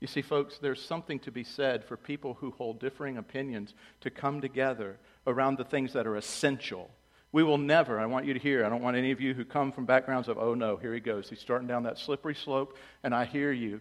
You 0.00 0.06
see, 0.06 0.22
folks, 0.22 0.58
there's 0.58 0.82
something 0.82 1.18
to 1.20 1.30
be 1.30 1.44
said 1.44 1.84
for 1.84 1.96
people 1.96 2.34
who 2.34 2.50
hold 2.50 2.80
differing 2.80 3.16
opinions 3.16 3.72
to 4.02 4.10
come 4.10 4.40
together 4.40 4.98
around 5.26 5.56
the 5.56 5.64
things 5.64 5.94
that 5.94 6.06
are 6.06 6.16
essential. 6.16 6.90
We 7.32 7.42
will 7.42 7.58
never, 7.58 7.98
I 7.98 8.06
want 8.06 8.26
you 8.26 8.34
to 8.34 8.38
hear, 8.38 8.64
I 8.64 8.68
don't 8.68 8.82
want 8.82 8.96
any 8.96 9.10
of 9.10 9.20
you 9.20 9.34
who 9.34 9.44
come 9.44 9.72
from 9.72 9.86
backgrounds 9.86 10.28
of, 10.28 10.38
oh 10.38 10.54
no, 10.54 10.76
here 10.76 10.92
he 10.92 11.00
goes. 11.00 11.30
He's 11.30 11.40
starting 11.40 11.66
down 11.66 11.84
that 11.84 11.98
slippery 11.98 12.34
slope, 12.34 12.76
and 13.02 13.14
I 13.14 13.24
hear 13.24 13.52
you. 13.52 13.80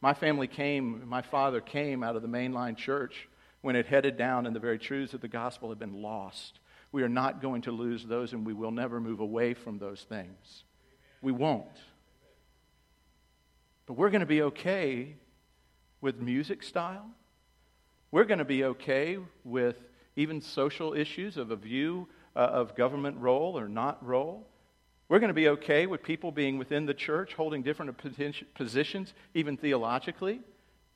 My 0.00 0.14
family 0.14 0.46
came, 0.46 1.06
my 1.08 1.22
father 1.22 1.60
came 1.60 2.02
out 2.02 2.16
of 2.16 2.22
the 2.22 2.28
mainline 2.28 2.76
church 2.76 3.28
when 3.62 3.76
it 3.76 3.86
headed 3.86 4.16
down 4.16 4.46
and 4.46 4.54
the 4.54 4.60
very 4.60 4.78
truths 4.78 5.14
of 5.14 5.20
the 5.20 5.28
gospel 5.28 5.70
had 5.70 5.78
been 5.78 6.00
lost. 6.00 6.60
We 6.92 7.02
are 7.02 7.08
not 7.08 7.42
going 7.42 7.62
to 7.62 7.72
lose 7.72 8.04
those, 8.04 8.32
and 8.32 8.46
we 8.46 8.52
will 8.52 8.70
never 8.70 9.00
move 9.00 9.20
away 9.20 9.54
from 9.54 9.78
those 9.78 10.06
things. 10.08 10.64
We 11.20 11.32
won't. 11.32 11.76
But 13.86 13.94
we're 13.94 14.10
going 14.10 14.20
to 14.20 14.26
be 14.26 14.42
okay 14.42 15.14
with 16.00 16.20
music 16.20 16.62
style. 16.62 17.08
We're 18.10 18.24
going 18.24 18.38
to 18.38 18.44
be 18.44 18.64
okay 18.64 19.18
with 19.44 19.76
even 20.16 20.40
social 20.40 20.94
issues 20.94 21.36
of 21.36 21.50
a 21.50 21.56
view 21.56 22.08
uh, 22.34 22.40
of 22.40 22.74
government 22.74 23.18
role 23.18 23.58
or 23.58 23.68
not 23.68 24.04
role. 24.04 24.46
We're 25.08 25.20
going 25.20 25.28
to 25.28 25.34
be 25.34 25.48
okay 25.48 25.86
with 25.86 26.02
people 26.02 26.32
being 26.32 26.58
within 26.58 26.84
the 26.86 26.94
church 26.94 27.34
holding 27.34 27.62
different 27.62 27.96
positions, 28.54 29.14
even 29.34 29.56
theologically, 29.56 30.40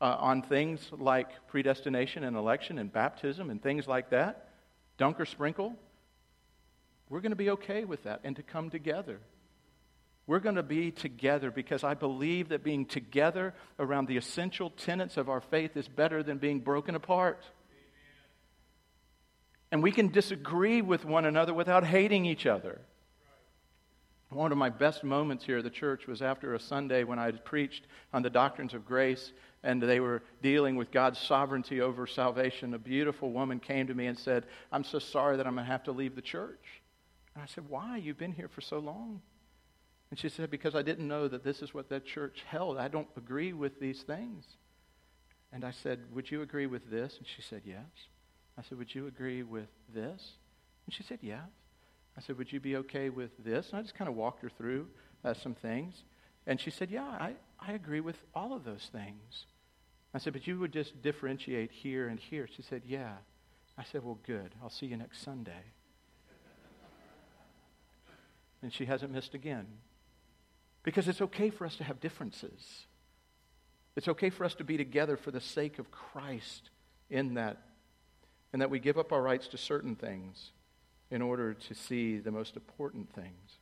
uh, 0.00 0.16
on 0.18 0.42
things 0.42 0.90
like 0.90 1.28
predestination 1.46 2.24
and 2.24 2.36
election 2.36 2.78
and 2.78 2.92
baptism 2.92 3.50
and 3.50 3.62
things 3.62 3.86
like 3.86 4.10
that. 4.10 4.48
Dunk 4.98 5.20
or 5.20 5.26
sprinkle. 5.26 5.76
We're 7.08 7.20
going 7.20 7.30
to 7.30 7.36
be 7.36 7.50
okay 7.50 7.84
with 7.84 8.02
that 8.04 8.20
and 8.24 8.34
to 8.36 8.42
come 8.42 8.68
together 8.68 9.20
we're 10.30 10.38
going 10.38 10.54
to 10.54 10.62
be 10.62 10.92
together 10.92 11.50
because 11.50 11.82
I 11.82 11.94
believe 11.94 12.50
that 12.50 12.62
being 12.62 12.86
together 12.86 13.52
around 13.80 14.06
the 14.06 14.16
essential 14.16 14.70
tenets 14.70 15.16
of 15.16 15.28
our 15.28 15.40
faith 15.40 15.76
is 15.76 15.88
better 15.88 16.22
than 16.22 16.38
being 16.38 16.60
broken 16.60 16.94
apart. 16.94 17.44
And 19.72 19.82
we 19.82 19.90
can 19.90 20.12
disagree 20.12 20.82
with 20.82 21.04
one 21.04 21.24
another 21.24 21.52
without 21.52 21.84
hating 21.84 22.26
each 22.26 22.46
other. 22.46 22.80
One 24.28 24.52
of 24.52 24.58
my 24.58 24.68
best 24.68 25.02
moments 25.02 25.44
here 25.44 25.58
at 25.58 25.64
the 25.64 25.68
church 25.68 26.06
was 26.06 26.22
after 26.22 26.54
a 26.54 26.60
Sunday 26.60 27.02
when 27.02 27.18
I 27.18 27.24
had 27.24 27.44
preached 27.44 27.88
on 28.12 28.22
the 28.22 28.30
doctrines 28.30 28.72
of 28.72 28.86
grace 28.86 29.32
and 29.64 29.82
they 29.82 29.98
were 29.98 30.22
dealing 30.42 30.76
with 30.76 30.92
God's 30.92 31.18
sovereignty 31.18 31.80
over 31.80 32.06
salvation. 32.06 32.72
A 32.74 32.78
beautiful 32.78 33.32
woman 33.32 33.58
came 33.58 33.88
to 33.88 33.94
me 33.94 34.06
and 34.06 34.16
said, 34.16 34.46
I'm 34.70 34.84
so 34.84 35.00
sorry 35.00 35.38
that 35.38 35.46
I'm 35.48 35.54
going 35.54 35.66
to 35.66 35.72
have 35.72 35.82
to 35.84 35.92
leave 35.92 36.14
the 36.14 36.22
church. 36.22 36.82
And 37.34 37.42
I 37.42 37.48
said, 37.48 37.68
Why? 37.68 37.96
You've 37.96 38.16
been 38.16 38.30
here 38.30 38.48
for 38.48 38.60
so 38.60 38.78
long. 38.78 39.22
And 40.10 40.18
she 40.18 40.28
said, 40.28 40.50
Because 40.50 40.74
I 40.74 40.82
didn't 40.82 41.06
know 41.06 41.28
that 41.28 41.44
this 41.44 41.62
is 41.62 41.72
what 41.72 41.88
that 41.90 42.04
church 42.04 42.44
held. 42.46 42.78
I 42.78 42.88
don't 42.88 43.08
agree 43.16 43.52
with 43.52 43.78
these 43.80 44.02
things. 44.02 44.44
And 45.52 45.64
I 45.64 45.70
said, 45.70 46.00
Would 46.12 46.30
you 46.30 46.42
agree 46.42 46.66
with 46.66 46.90
this? 46.90 47.16
And 47.18 47.26
she 47.26 47.42
said, 47.42 47.62
Yes. 47.64 47.86
I 48.58 48.62
said, 48.62 48.78
Would 48.78 48.94
you 48.94 49.06
agree 49.06 49.42
with 49.42 49.68
this? 49.94 50.32
And 50.86 50.94
she 50.94 51.02
said, 51.02 51.18
Yes. 51.22 51.40
I 52.16 52.20
said, 52.20 52.38
Would 52.38 52.52
you 52.52 52.60
be 52.60 52.76
okay 52.76 53.08
with 53.08 53.30
this? 53.44 53.70
And 53.70 53.78
I 53.78 53.82
just 53.82 53.94
kind 53.94 54.08
of 54.08 54.16
walked 54.16 54.42
her 54.42 54.50
through 54.50 54.88
uh, 55.24 55.34
some 55.34 55.54
things. 55.54 56.02
And 56.46 56.60
she 56.60 56.70
said, 56.70 56.90
Yeah, 56.90 57.04
I, 57.04 57.34
I 57.60 57.72
agree 57.72 58.00
with 58.00 58.16
all 58.34 58.52
of 58.52 58.64
those 58.64 58.88
things. 58.92 59.46
I 60.12 60.18
said, 60.18 60.32
But 60.32 60.46
you 60.46 60.58
would 60.58 60.72
just 60.72 61.00
differentiate 61.02 61.70
here 61.70 62.08
and 62.08 62.18
here. 62.18 62.48
She 62.54 62.62
said, 62.62 62.82
Yeah. 62.84 63.14
I 63.78 63.84
said, 63.84 64.04
Well, 64.04 64.18
good. 64.26 64.54
I'll 64.62 64.70
see 64.70 64.86
you 64.86 64.96
next 64.96 65.22
Sunday. 65.22 65.62
and 68.62 68.72
she 68.72 68.84
hasn't 68.84 69.12
missed 69.12 69.34
again. 69.34 69.66
Because 70.82 71.08
it's 71.08 71.20
okay 71.20 71.50
for 71.50 71.66
us 71.66 71.76
to 71.76 71.84
have 71.84 72.00
differences. 72.00 72.86
It's 73.96 74.08
okay 74.08 74.30
for 74.30 74.44
us 74.44 74.54
to 74.54 74.64
be 74.64 74.76
together 74.76 75.16
for 75.16 75.30
the 75.30 75.40
sake 75.40 75.78
of 75.78 75.90
Christ 75.90 76.70
in 77.10 77.34
that, 77.34 77.58
and 78.52 78.62
that 78.62 78.70
we 78.70 78.78
give 78.78 78.98
up 78.98 79.12
our 79.12 79.20
rights 79.20 79.48
to 79.48 79.58
certain 79.58 79.94
things 79.94 80.52
in 81.10 81.22
order 81.22 81.54
to 81.54 81.74
see 81.74 82.18
the 82.18 82.30
most 82.30 82.56
important 82.56 83.12
things. 83.12 83.58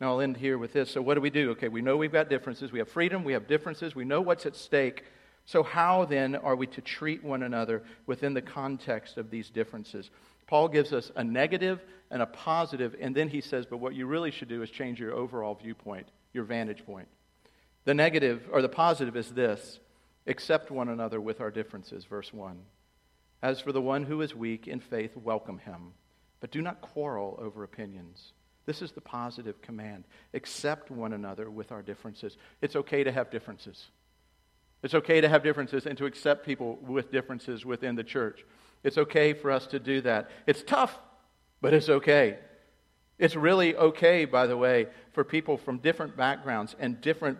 Now, 0.00 0.10
I'll 0.10 0.20
end 0.20 0.36
here 0.36 0.58
with 0.58 0.72
this. 0.72 0.90
So, 0.90 1.02
what 1.02 1.14
do 1.14 1.20
we 1.20 1.30
do? 1.30 1.50
Okay, 1.52 1.68
we 1.68 1.82
know 1.82 1.96
we've 1.96 2.12
got 2.12 2.28
differences. 2.28 2.70
We 2.70 2.78
have 2.78 2.88
freedom, 2.88 3.24
we 3.24 3.32
have 3.32 3.48
differences, 3.48 3.94
we 3.94 4.04
know 4.04 4.20
what's 4.20 4.46
at 4.46 4.54
stake. 4.54 5.04
So, 5.44 5.62
how 5.62 6.04
then 6.04 6.36
are 6.36 6.54
we 6.54 6.66
to 6.68 6.80
treat 6.80 7.24
one 7.24 7.42
another 7.42 7.82
within 8.06 8.34
the 8.34 8.42
context 8.42 9.16
of 9.16 9.30
these 9.30 9.50
differences? 9.50 10.10
Paul 10.48 10.68
gives 10.68 10.92
us 10.92 11.12
a 11.14 11.22
negative 11.22 11.84
and 12.10 12.22
a 12.22 12.26
positive, 12.26 12.96
and 13.00 13.14
then 13.14 13.28
he 13.28 13.40
says, 13.40 13.66
but 13.66 13.76
what 13.76 13.94
you 13.94 14.06
really 14.06 14.30
should 14.30 14.48
do 14.48 14.62
is 14.62 14.70
change 14.70 14.98
your 14.98 15.12
overall 15.12 15.54
viewpoint, 15.54 16.08
your 16.32 16.44
vantage 16.44 16.84
point. 16.84 17.06
The 17.84 17.94
negative, 17.94 18.48
or 18.50 18.62
the 18.62 18.68
positive, 18.68 19.16
is 19.16 19.30
this 19.30 19.78
accept 20.26 20.70
one 20.70 20.88
another 20.88 21.20
with 21.20 21.40
our 21.40 21.50
differences, 21.50 22.04
verse 22.04 22.32
1. 22.32 22.58
As 23.42 23.60
for 23.60 23.72
the 23.72 23.80
one 23.80 24.04
who 24.04 24.20
is 24.20 24.34
weak 24.34 24.66
in 24.66 24.80
faith, 24.80 25.16
welcome 25.16 25.58
him, 25.58 25.92
But 26.40 26.50
do 26.50 26.62
not 26.62 26.80
quarrel 26.80 27.38
over 27.40 27.64
opinions. 27.64 28.32
This 28.66 28.82
is 28.82 28.92
the 28.92 29.00
positive 29.00 29.60
command. 29.62 30.04
Accept 30.34 30.90
one 30.90 31.12
another 31.12 31.50
with 31.50 31.72
our 31.72 31.82
differences. 31.82 32.36
It's 32.60 32.76
okay 32.76 33.04
to 33.04 33.12
have 33.12 33.30
differences. 33.30 33.86
It's 34.82 34.94
okay 34.94 35.20
to 35.20 35.28
have 35.28 35.42
differences 35.42 35.86
and 35.86 35.96
to 35.98 36.06
accept 36.06 36.46
people 36.46 36.78
with 36.82 37.10
differences 37.10 37.64
within 37.64 37.96
the 37.96 38.04
church. 38.04 38.44
It's 38.84 38.98
okay 38.98 39.32
for 39.32 39.50
us 39.50 39.66
to 39.68 39.78
do 39.78 40.00
that. 40.02 40.30
It's 40.46 40.62
tough, 40.62 40.98
but 41.60 41.74
it's 41.74 41.88
okay. 41.88 42.38
It's 43.18 43.34
really 43.34 43.74
okay, 43.74 44.24
by 44.24 44.46
the 44.46 44.56
way, 44.56 44.86
for 45.12 45.24
people 45.24 45.56
from 45.56 45.78
different 45.78 46.16
backgrounds 46.16 46.76
and 46.78 47.00
different, 47.00 47.38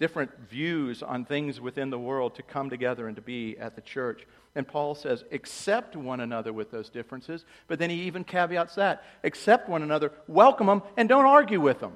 different 0.00 0.30
views 0.48 1.02
on 1.02 1.26
things 1.26 1.60
within 1.60 1.90
the 1.90 1.98
world 1.98 2.34
to 2.36 2.42
come 2.42 2.70
together 2.70 3.06
and 3.06 3.16
to 3.16 3.22
be 3.22 3.58
at 3.58 3.76
the 3.76 3.82
church. 3.82 4.26
And 4.54 4.66
Paul 4.66 4.94
says, 4.94 5.24
accept 5.30 5.96
one 5.96 6.20
another 6.20 6.52
with 6.52 6.70
those 6.70 6.88
differences, 6.88 7.44
but 7.68 7.78
then 7.78 7.90
he 7.90 8.02
even 8.02 8.24
caveats 8.24 8.74
that 8.76 9.04
accept 9.22 9.68
one 9.68 9.82
another, 9.82 10.12
welcome 10.26 10.66
them, 10.66 10.82
and 10.96 11.08
don't 11.08 11.26
argue 11.26 11.60
with 11.60 11.80
them. 11.80 11.92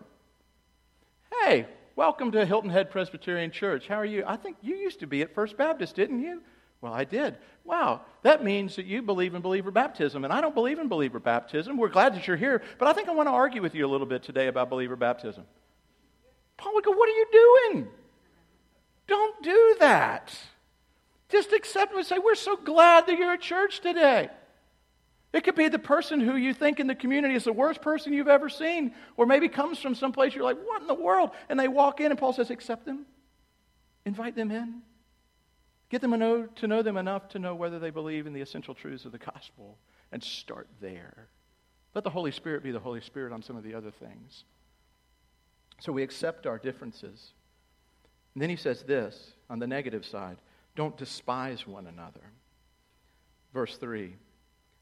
Hey, 1.42 1.66
welcome 1.96 2.32
to 2.32 2.44
Hilton 2.44 2.70
Head 2.70 2.90
Presbyterian 2.90 3.50
Church. 3.50 3.88
How 3.88 3.96
are 3.96 4.04
you? 4.04 4.24
I 4.26 4.36
think 4.36 4.58
you 4.60 4.76
used 4.76 5.00
to 5.00 5.06
be 5.06 5.22
at 5.22 5.34
First 5.34 5.56
Baptist, 5.56 5.96
didn't 5.96 6.20
you? 6.20 6.42
Well, 6.80 6.92
I 6.92 7.04
did. 7.04 7.36
Wow, 7.64 8.02
that 8.22 8.44
means 8.44 8.76
that 8.76 8.86
you 8.86 9.02
believe 9.02 9.34
in 9.34 9.42
believer 9.42 9.70
baptism, 9.70 10.24
and 10.24 10.32
I 10.32 10.40
don't 10.40 10.54
believe 10.54 10.78
in 10.78 10.88
believer 10.88 11.18
baptism. 11.18 11.76
We're 11.76 11.88
glad 11.88 12.14
that 12.14 12.26
you're 12.26 12.36
here, 12.36 12.62
but 12.78 12.86
I 12.86 12.92
think 12.92 13.08
I 13.08 13.12
want 13.12 13.28
to 13.28 13.32
argue 13.32 13.62
with 13.62 13.74
you 13.74 13.86
a 13.86 13.88
little 13.88 14.06
bit 14.06 14.22
today 14.22 14.46
about 14.46 14.70
believer 14.70 14.96
baptism. 14.96 15.44
Paul 16.56 16.74
would 16.74 16.84
go, 16.84 16.92
What 16.92 17.08
are 17.08 17.12
you 17.12 17.26
doing? 17.32 17.88
Don't 19.06 19.42
do 19.42 19.76
that. 19.80 20.36
Just 21.28 21.52
accept 21.52 21.94
and 21.94 22.04
say, 22.04 22.18
We're 22.18 22.34
so 22.34 22.56
glad 22.56 23.06
that 23.06 23.18
you're 23.18 23.32
at 23.32 23.40
church 23.40 23.80
today. 23.80 24.28
It 25.32 25.44
could 25.44 25.56
be 25.56 25.68
the 25.68 25.78
person 25.78 26.20
who 26.20 26.36
you 26.36 26.54
think 26.54 26.78
in 26.78 26.86
the 26.86 26.94
community 26.94 27.34
is 27.34 27.44
the 27.44 27.52
worst 27.52 27.82
person 27.82 28.12
you've 28.12 28.28
ever 28.28 28.48
seen, 28.48 28.94
or 29.16 29.26
maybe 29.26 29.48
comes 29.48 29.78
from 29.78 29.94
someplace 29.94 30.34
you're 30.34 30.44
like, 30.44 30.58
What 30.64 30.82
in 30.82 30.86
the 30.88 30.94
world? 30.94 31.30
And 31.48 31.58
they 31.58 31.68
walk 31.68 32.00
in, 32.00 32.10
and 32.10 32.18
Paul 32.18 32.32
says, 32.32 32.50
Accept 32.50 32.84
them, 32.84 33.06
invite 34.04 34.36
them 34.36 34.50
in, 34.50 34.82
get 35.90 36.00
them 36.00 36.12
to 36.12 36.16
know, 36.16 36.46
to 36.46 36.66
know 36.66 36.82
them 36.82 36.96
enough 36.96 37.28
to 37.30 37.38
know 37.38 37.54
whether 37.54 37.78
they 37.78 37.90
believe 37.90 38.26
in 38.26 38.32
the 38.32 38.40
essential 38.40 38.74
truths 38.74 39.04
of 39.04 39.12
the 39.12 39.18
gospel, 39.18 39.78
and 40.12 40.22
start 40.22 40.68
there. 40.80 41.28
Let 41.94 42.04
the 42.04 42.10
Holy 42.10 42.30
Spirit 42.30 42.62
be 42.62 42.70
the 42.70 42.78
Holy 42.78 43.00
Spirit 43.00 43.32
on 43.32 43.42
some 43.42 43.56
of 43.56 43.64
the 43.64 43.74
other 43.74 43.90
things. 43.90 44.44
So 45.80 45.92
we 45.92 46.02
accept 46.02 46.46
our 46.46 46.58
differences. 46.58 47.32
And 48.34 48.42
then 48.42 48.50
he 48.50 48.56
says 48.56 48.82
this 48.82 49.32
on 49.48 49.58
the 49.58 49.66
negative 49.66 50.04
side 50.04 50.36
don't 50.74 50.96
despise 50.98 51.66
one 51.66 51.86
another. 51.86 52.20
Verse 53.54 53.78
3 53.78 54.14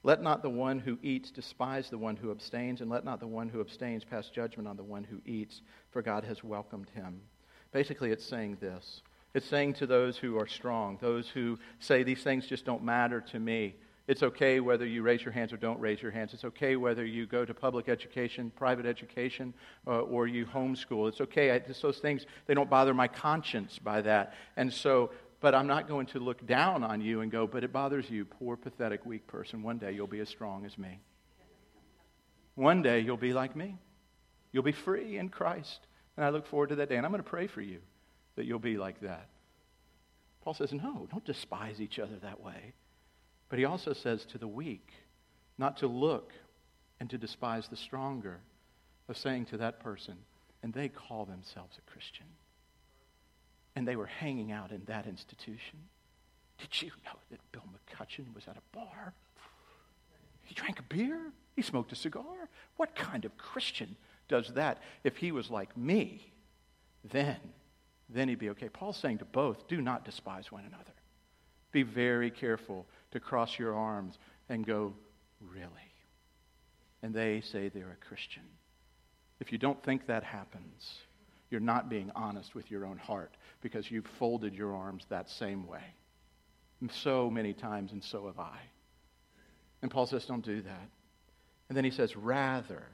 Let 0.03 0.23
not 0.23 0.43
the 0.43 0.51
one 0.51 0.81
who 0.81 0.99
eats 1.03 1.31
despise 1.31 1.89
the 1.89 1.99
one 1.99 2.17
who 2.17 2.33
abstains, 2.33 2.81
and 2.81 2.91
let 2.91 3.05
not 3.05 3.21
the 3.21 3.29
one 3.29 3.49
who 3.49 3.61
abstains 3.61 4.05
pass 4.05 4.29
judgment 4.29 4.69
on 4.69 4.77
the 4.77 4.83
one 4.83 5.05
who 5.05 5.21
eats, 5.25 5.63
for 5.91 6.03
God 6.03 6.25
has 6.25 6.43
welcomed 6.43 6.91
him. 6.91 7.21
Basically, 7.73 8.11
it's 8.11 8.25
saying 8.25 8.59
this. 8.61 9.03
It's 9.35 9.47
saying 9.47 9.75
to 9.75 9.87
those 9.87 10.17
who 10.17 10.39
are 10.39 10.47
strong, 10.47 10.99
those 11.01 11.29
who 11.29 11.59
say 11.81 12.03
these 12.03 12.23
things 12.23 12.47
just 12.47 12.65
don't 12.65 12.85
matter 12.85 13.21
to 13.21 13.39
me. 13.39 13.75
It's 14.07 14.23
okay 14.23 14.61
whether 14.61 14.87
you 14.87 15.03
raise 15.03 15.23
your 15.23 15.33
hands 15.33 15.53
or 15.53 15.57
don't 15.57 15.81
raise 15.81 16.01
your 16.01 16.11
hands. 16.11 16.35
It's 16.35 16.45
okay 16.45 16.77
whether 16.77 17.05
you 17.05 17.27
go 17.27 17.45
to 17.45 17.55
public 17.55 17.89
education, 17.89 18.53
private 18.55 18.85
education, 18.85 19.55
uh, 19.87 20.01
or 20.01 20.27
you 20.27 20.45
homeschool. 20.45 21.09
It's 21.09 21.23
okay. 21.23 21.51
I, 21.51 21.59
just 21.59 21.81
those 21.81 21.99
things, 21.99 22.27
they 22.47 22.55
don't 22.55 22.69
bother 22.69 22.93
my 22.93 23.09
conscience 23.09 23.79
by 23.79 24.03
that. 24.03 24.35
And 24.57 24.73
so 24.73 25.11
but 25.45 25.55
I'm 25.55 25.67
not 25.67 25.89
going 25.89 26.07
to 26.07 26.21
look 26.21 26.47
down 26.47 26.83
on 26.83 27.03
you 27.03 27.21
and 27.21 27.31
go, 27.31 27.47
but 27.47 27.65
it 27.65 27.71
bothers 27.71 28.09
you, 28.09 28.25
poor, 28.25 28.57
pathetic, 28.57 29.05
weak 29.05 29.27
person. 29.27 29.63
One 29.63 29.77
day 29.77 29.93
you'll 29.93 30.07
be 30.07 30.21
as 30.21 30.31
strong 30.31 30.65
as 30.65 30.79
me. 30.79 31.01
One 32.55 32.81
day 32.81 33.01
you'll 33.01 33.19
be 33.19 33.35
like 33.35 33.55
me. 33.55 33.77
You'll 34.53 34.63
be 34.63 34.73
free 34.73 35.19
in 35.19 35.29
Christ. 35.29 35.81
And 36.17 36.25
I 36.25 36.31
look 36.31 36.47
forward 36.47 36.71
to 36.71 36.77
that 36.77 36.89
day. 36.89 36.97
And 36.97 37.05
I'm 37.05 37.13
going 37.13 37.23
to 37.23 37.29
pray 37.29 37.47
for 37.47 37.61
you 37.61 37.81
that 38.37 38.45
you'll 38.45 38.59
be 38.59 38.77
like 38.77 39.01
that. 39.01 39.29
Paul 40.43 40.55
says, 40.55 40.73
no, 40.73 41.09
don't 41.11 41.25
despise 41.25 41.81
each 41.81 41.99
other 41.99 42.17
that 42.23 42.41
way. 42.41 42.75
But 43.49 43.59
he 43.59 43.65
also 43.65 43.93
says 43.93 44.25
to 44.27 44.39
the 44.39 44.49
weak, 44.49 44.91
not 45.57 45.77
to 45.79 45.87
look 45.87 46.33
and 47.01 47.09
to 47.11 47.19
despise 47.19 47.69
the 47.69 47.77
stronger, 47.77 48.41
of 49.09 49.19
saying 49.19 49.45
to 49.45 49.59
that 49.59 49.81
person, 49.81 50.17
and 50.63 50.73
they 50.73 50.89
call 50.89 51.25
themselves 51.27 51.77
a 51.77 51.91
Christian 51.91 52.27
and 53.77 53.87
they 53.87 53.97
were 53.97 54.07
hanging 54.07 54.53
out 54.53 54.71
in 54.71 54.83
that 54.87 55.07
institution. 55.07 55.79
Did 56.59 56.83
you 56.83 56.91
know 57.05 57.19
that 57.31 57.41
Bill 57.53 57.65
McCutcheon 57.65 58.33
was 58.35 58.45
at 58.49 58.57
a 58.57 58.77
bar? 58.77 59.13
He 60.45 60.55
drank 60.55 60.79
a 60.79 60.83
beer. 60.83 61.33
He 61.57 61.63
smoked 61.63 61.93
a 61.93 61.97
cigar. 61.97 62.49
What 62.77 62.95
kind 62.95 63.25
of 63.25 63.37
Christian 63.37 63.97
does 64.29 64.53
that? 64.55 64.81
If 65.03 65.17
he 65.17 65.33
was 65.33 65.51
like 65.51 65.77
me, 65.77 66.33
then, 67.11 67.37
then 68.09 68.29
he'd 68.29 68.39
be 68.39 68.51
okay. 68.51 68.69
Paul's 68.69 68.97
saying 68.97 69.19
to 69.19 69.25
both, 69.25 69.67
do 69.69 69.81
not 69.81 70.05
despise 70.05 70.53
one 70.53 70.65
another. 70.67 70.93
Be 71.73 71.83
very 71.83 72.31
careful 72.31 72.87
to 73.13 73.21
cross 73.21 73.59
your 73.59 73.75
arms 73.75 74.19
and 74.49 74.67
go, 74.67 74.95
really? 75.41 75.71
And 77.03 77.15
they 77.15 77.41
say 77.41 77.69
they're 77.69 77.99
a 78.03 78.07
Christian. 78.07 78.45
If 79.41 79.53
you 79.53 79.59
don't 79.59 79.83
think 79.83 80.07
that 80.07 80.23
happens, 80.23 80.99
you're 81.51 81.61
not 81.61 81.89
being 81.89 82.11
honest 82.15 82.55
with 82.55 82.71
your 82.71 82.87
own 82.87 82.99
heart 82.99 83.37
because 83.61 83.91
you've 83.91 84.07
folded 84.19 84.55
your 84.55 84.75
arms 84.75 85.05
that 85.09 85.29
same 85.29 85.67
way. 85.67 85.85
And 86.81 86.91
So 86.91 87.31
many 87.31 87.53
times, 87.53 87.93
and 87.93 88.03
so 88.03 88.27
have 88.27 88.39
I. 88.39 88.59
And 89.83 89.91
Paul 89.91 90.07
says, 90.07 90.25
don't 90.27 90.45
do 90.45 90.63
that. 90.63 90.89
And 91.69 91.77
then 91.77 91.85
he 91.85 91.91
says, 91.91 92.17
rather, 92.17 92.85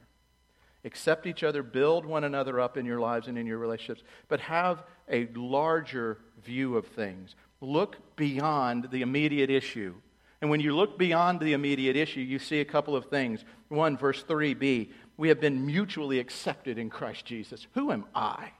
accept 0.83 1.27
each 1.27 1.43
other, 1.43 1.63
build 1.63 2.05
one 2.05 2.23
another 2.23 2.59
up 2.59 2.77
in 2.77 2.85
your 2.85 2.99
lives 2.99 3.27
and 3.27 3.37
in 3.37 3.45
your 3.45 3.57
relationships, 3.57 4.03
but 4.27 4.39
have 4.39 4.83
a 5.09 5.27
larger 5.35 6.17
view 6.43 6.77
of 6.77 6.87
things. 6.87 7.35
Look 7.59 8.15
beyond 8.15 8.89
the 8.91 9.01
immediate 9.01 9.49
issue. 9.49 9.95
And 10.41 10.49
when 10.49 10.59
you 10.59 10.75
look 10.75 10.97
beyond 10.97 11.39
the 11.39 11.53
immediate 11.53 11.95
issue, 11.95 12.21
you 12.21 12.39
see 12.39 12.61
a 12.61 12.65
couple 12.65 12.95
of 12.95 13.05
things. 13.05 13.45
One, 13.67 13.97
verse 13.97 14.23
3b, 14.23 14.89
we 15.17 15.29
have 15.29 15.39
been 15.39 15.65
mutually 15.65 16.19
accepted 16.19 16.79
in 16.79 16.89
Christ 16.89 17.25
Jesus. 17.25 17.67
Who 17.73 17.91
am 17.91 18.05
I? 18.15 18.51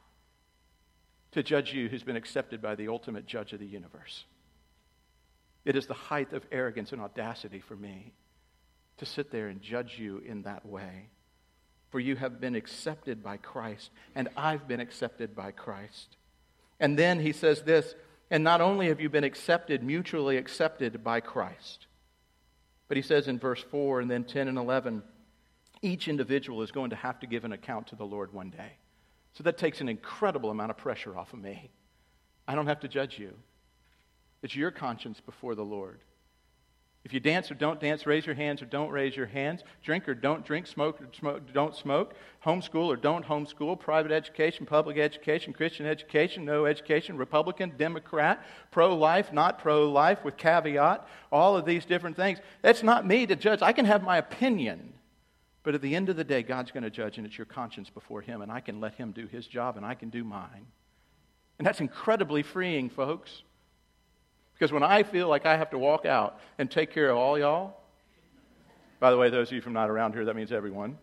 to 1.31 1.43
judge 1.43 1.73
you 1.73 1.87
who's 1.87 2.03
been 2.03 2.15
accepted 2.15 2.61
by 2.61 2.75
the 2.75 2.87
ultimate 2.87 3.25
judge 3.25 3.53
of 3.53 3.59
the 3.59 3.65
universe. 3.65 4.25
It 5.63 5.75
is 5.75 5.87
the 5.87 5.93
height 5.93 6.33
of 6.33 6.45
arrogance 6.51 6.91
and 6.91 7.01
audacity 7.01 7.59
for 7.59 7.75
me 7.75 8.13
to 8.97 9.05
sit 9.05 9.31
there 9.31 9.47
and 9.47 9.61
judge 9.61 9.97
you 9.97 10.19
in 10.19 10.43
that 10.43 10.65
way. 10.65 11.09
For 11.91 11.99
you 11.99 12.15
have 12.15 12.41
been 12.41 12.55
accepted 12.55 13.21
by 13.21 13.37
Christ, 13.37 13.91
and 14.15 14.29
I've 14.35 14.67
been 14.67 14.79
accepted 14.79 15.35
by 15.35 15.51
Christ. 15.51 16.15
And 16.79 16.97
then 16.97 17.19
he 17.19 17.33
says 17.33 17.61
this, 17.61 17.93
and 18.31 18.43
not 18.43 18.61
only 18.61 18.87
have 18.87 19.01
you 19.01 19.09
been 19.09 19.25
accepted, 19.25 19.83
mutually 19.83 20.37
accepted 20.37 21.03
by 21.03 21.19
Christ, 21.19 21.85
but 22.87 22.97
he 22.97 23.03
says 23.03 23.27
in 23.27 23.39
verse 23.39 23.63
4 23.71 23.99
and 23.99 24.09
then 24.09 24.23
10 24.23 24.47
and 24.47 24.57
11, 24.57 25.03
each 25.81 26.07
individual 26.07 26.61
is 26.61 26.71
going 26.71 26.91
to 26.91 26.95
have 26.95 27.19
to 27.19 27.27
give 27.27 27.43
an 27.43 27.51
account 27.51 27.87
to 27.87 27.95
the 27.95 28.05
Lord 28.05 28.33
one 28.33 28.49
day. 28.49 28.73
So 29.33 29.43
that 29.43 29.57
takes 29.57 29.81
an 29.81 29.89
incredible 29.89 30.49
amount 30.49 30.71
of 30.71 30.77
pressure 30.77 31.17
off 31.17 31.33
of 31.33 31.39
me. 31.39 31.71
I 32.47 32.55
don't 32.55 32.67
have 32.67 32.81
to 32.81 32.87
judge 32.87 33.17
you. 33.19 33.33
It's 34.43 34.55
your 34.55 34.71
conscience 34.71 35.21
before 35.21 35.55
the 35.55 35.63
Lord. 35.63 35.99
If 37.03 37.13
you 37.13 37.19
dance 37.19 37.49
or 37.49 37.55
don't 37.55 37.79
dance, 37.79 38.05
raise 38.05 38.27
your 38.27 38.35
hands 38.35 38.61
or 38.61 38.65
don't 38.65 38.91
raise 38.91 39.15
your 39.15 39.25
hands, 39.25 39.63
drink 39.83 40.07
or 40.07 40.13
don't 40.13 40.45
drink, 40.45 40.67
smoke 40.67 41.01
or 41.01 41.07
smoke, 41.17 41.51
don't 41.51 41.75
smoke, 41.75 42.13
homeschool 42.45 42.85
or 42.85 42.95
don't 42.95 43.25
homeschool, 43.25 43.79
private 43.79 44.11
education, 44.11 44.67
public 44.67 44.99
education, 44.99 45.51
Christian 45.51 45.87
education, 45.87 46.45
no 46.45 46.67
education, 46.67 47.17
Republican, 47.17 47.73
Democrat, 47.75 48.45
pro 48.69 48.95
life, 48.95 49.33
not 49.33 49.57
pro 49.57 49.89
life, 49.89 50.23
with 50.23 50.37
caveat, 50.37 51.07
all 51.31 51.57
of 51.57 51.65
these 51.65 51.85
different 51.85 52.15
things. 52.15 52.37
That's 52.61 52.83
not 52.83 53.07
me 53.07 53.25
to 53.25 53.35
judge. 53.35 53.63
I 53.63 53.73
can 53.73 53.85
have 53.85 54.03
my 54.03 54.17
opinion. 54.17 54.93
But 55.63 55.75
at 55.75 55.81
the 55.81 55.95
end 55.95 56.09
of 56.09 56.15
the 56.15 56.23
day, 56.23 56.43
God's 56.43 56.71
going 56.71 56.83
to 56.83 56.89
judge, 56.89 57.17
and 57.17 57.25
it's 57.25 57.37
your 57.37 57.45
conscience 57.45 57.89
before 57.89 58.21
Him, 58.21 58.41
and 58.41 58.51
I 58.51 58.59
can 58.59 58.79
let 58.79 58.93
Him 58.95 59.11
do 59.11 59.27
His 59.27 59.47
job, 59.47 59.77
and 59.77 59.85
I 59.85 59.95
can 59.95 60.09
do 60.09 60.23
mine. 60.23 60.67
And 61.57 61.65
that's 61.65 61.79
incredibly 61.79 62.41
freeing, 62.41 62.89
folks. 62.89 63.43
Because 64.61 64.71
when 64.71 64.83
I 64.83 65.01
feel 65.01 65.27
like 65.27 65.47
I 65.47 65.57
have 65.57 65.71
to 65.71 65.79
walk 65.79 66.05
out 66.05 66.39
and 66.59 66.69
take 66.69 66.91
care 66.91 67.09
of 67.09 67.17
all 67.17 67.35
y'all, 67.35 67.77
by 68.99 69.09
the 69.09 69.17
way, 69.17 69.31
those 69.31 69.47
of 69.47 69.53
you 69.53 69.61
from 69.61 69.73
not 69.73 69.89
around 69.89 70.13
here, 70.13 70.23
that 70.25 70.35
means 70.35 70.51
everyone. 70.51 70.99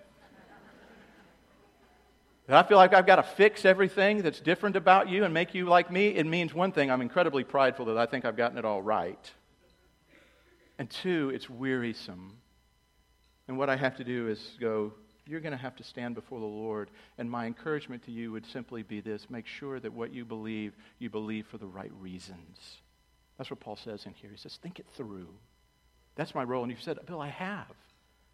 And 2.47 2.57
I 2.57 2.63
feel 2.63 2.77
like 2.77 2.95
I've 2.95 3.05
got 3.05 3.17
to 3.17 3.25
fix 3.25 3.65
everything 3.65 4.23
that's 4.23 4.39
different 4.39 4.77
about 4.77 5.09
you 5.09 5.25
and 5.25 5.35
make 5.35 5.57
you 5.57 5.67
like 5.67 5.91
me. 5.91 6.07
It 6.07 6.25
means 6.25 6.55
one 6.55 6.71
thing, 6.71 6.89
I'm 6.89 7.01
incredibly 7.01 7.43
prideful 7.43 7.87
that 7.87 7.99
I 7.99 8.07
think 8.07 8.25
I've 8.25 8.37
gotten 8.37 8.59
it 8.59 8.65
all 8.65 8.81
right. 8.81 9.29
And 10.79 10.89
two, 10.89 11.33
it's 11.35 11.51
wearisome. 11.51 12.35
And 13.49 13.59
what 13.59 13.69
I 13.69 13.75
have 13.75 13.97
to 13.97 14.05
do 14.05 14.29
is 14.29 14.57
go, 14.61 14.93
you're 15.27 15.41
going 15.41 15.51
to 15.51 15.59
have 15.59 15.75
to 15.75 15.83
stand 15.83 16.15
before 16.15 16.39
the 16.39 16.47
Lord. 16.47 16.93
And 17.19 17.29
my 17.29 17.47
encouragement 17.47 18.05
to 18.05 18.13
you 18.13 18.31
would 18.31 18.47
simply 18.47 18.85
be 18.85 19.01
this 19.01 19.29
make 19.29 19.49
sure 19.49 19.81
that 19.81 19.93
what 19.93 20.15
you 20.15 20.25
believe, 20.25 20.77
you 21.01 21.11
believe 21.11 21.49
for 21.49 21.59
the 21.59 21.67
right 21.67 21.91
reasons. 21.99 22.79
That's 23.39 23.51
what 23.51 23.61
Paul 23.61 23.77
says 23.77 24.05
in 24.05 24.13
here. 24.15 24.31
He 24.31 24.37
says, 24.37 24.59
think 24.63 24.81
it 24.81 24.87
through. 24.97 25.29
That's 26.17 26.35
my 26.35 26.43
role. 26.43 26.65
And 26.65 26.73
you've 26.73 26.83
said, 26.83 26.99
Bill, 27.07 27.21
I 27.21 27.29
have. 27.29 27.73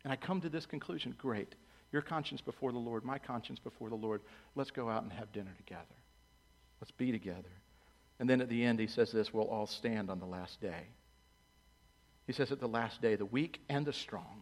And 0.02 0.12
I 0.12 0.16
come 0.16 0.40
to 0.40 0.48
this 0.48 0.66
conclusion 0.66 1.14
great. 1.18 1.54
Your 1.92 2.02
conscience 2.02 2.40
before 2.40 2.72
the 2.72 2.78
Lord, 2.78 3.04
my 3.04 3.18
conscience 3.18 3.58
before 3.58 3.90
the 3.90 3.94
Lord. 3.94 4.22
Let's 4.56 4.70
go 4.70 4.88
out 4.88 5.02
and 5.02 5.12
have 5.12 5.32
dinner 5.32 5.54
together. 5.58 5.84
Let's 6.80 6.90
be 6.90 7.12
together. 7.12 7.50
And 8.18 8.28
then 8.28 8.40
at 8.40 8.48
the 8.48 8.64
end, 8.64 8.80
he 8.80 8.86
says 8.86 9.12
this 9.12 9.32
we'll 9.32 9.48
all 9.48 9.66
stand 9.66 10.10
on 10.10 10.18
the 10.18 10.26
last 10.26 10.60
day. 10.60 10.88
He 12.26 12.32
says 12.32 12.50
at 12.50 12.60
the 12.60 12.66
last 12.66 13.02
day, 13.02 13.16
the 13.16 13.26
weak 13.26 13.60
and 13.68 13.84
the 13.84 13.92
strong, 13.92 14.40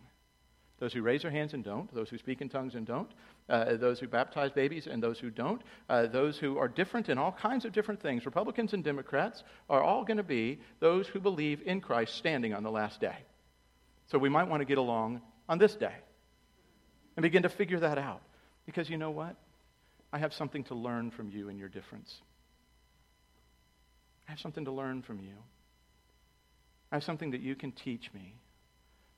those 0.82 0.92
who 0.92 1.00
raise 1.00 1.22
their 1.22 1.30
hands 1.30 1.54
and 1.54 1.62
don't, 1.62 1.94
those 1.94 2.10
who 2.10 2.18
speak 2.18 2.40
in 2.40 2.48
tongues 2.48 2.74
and 2.74 2.84
don't, 2.84 3.08
uh, 3.48 3.76
those 3.76 4.00
who 4.00 4.08
baptize 4.08 4.50
babies 4.50 4.88
and 4.88 5.00
those 5.00 5.16
who 5.16 5.30
don't, 5.30 5.62
uh, 5.88 6.08
those 6.08 6.38
who 6.38 6.58
are 6.58 6.66
different 6.66 7.08
in 7.08 7.18
all 7.18 7.30
kinds 7.30 7.64
of 7.64 7.72
different 7.72 8.02
things, 8.02 8.26
Republicans 8.26 8.72
and 8.72 8.82
Democrats, 8.82 9.44
are 9.70 9.80
all 9.80 10.02
going 10.02 10.16
to 10.16 10.24
be 10.24 10.58
those 10.80 11.06
who 11.06 11.20
believe 11.20 11.62
in 11.64 11.80
Christ 11.80 12.16
standing 12.16 12.52
on 12.52 12.64
the 12.64 12.70
last 12.70 13.00
day. 13.00 13.14
So 14.10 14.18
we 14.18 14.28
might 14.28 14.48
want 14.48 14.60
to 14.60 14.64
get 14.64 14.76
along 14.76 15.22
on 15.48 15.58
this 15.58 15.76
day 15.76 15.94
and 17.14 17.22
begin 17.22 17.44
to 17.44 17.48
figure 17.48 17.78
that 17.78 17.96
out. 17.96 18.22
Because 18.66 18.90
you 18.90 18.98
know 18.98 19.12
what? 19.12 19.36
I 20.12 20.18
have 20.18 20.34
something 20.34 20.64
to 20.64 20.74
learn 20.74 21.12
from 21.12 21.30
you 21.30 21.48
and 21.48 21.60
your 21.60 21.68
difference. 21.68 22.12
I 24.26 24.32
have 24.32 24.40
something 24.40 24.64
to 24.64 24.72
learn 24.72 25.02
from 25.02 25.20
you. 25.20 25.36
I 26.90 26.96
have 26.96 27.04
something 27.04 27.30
that 27.30 27.40
you 27.40 27.54
can 27.54 27.70
teach 27.70 28.12
me 28.12 28.34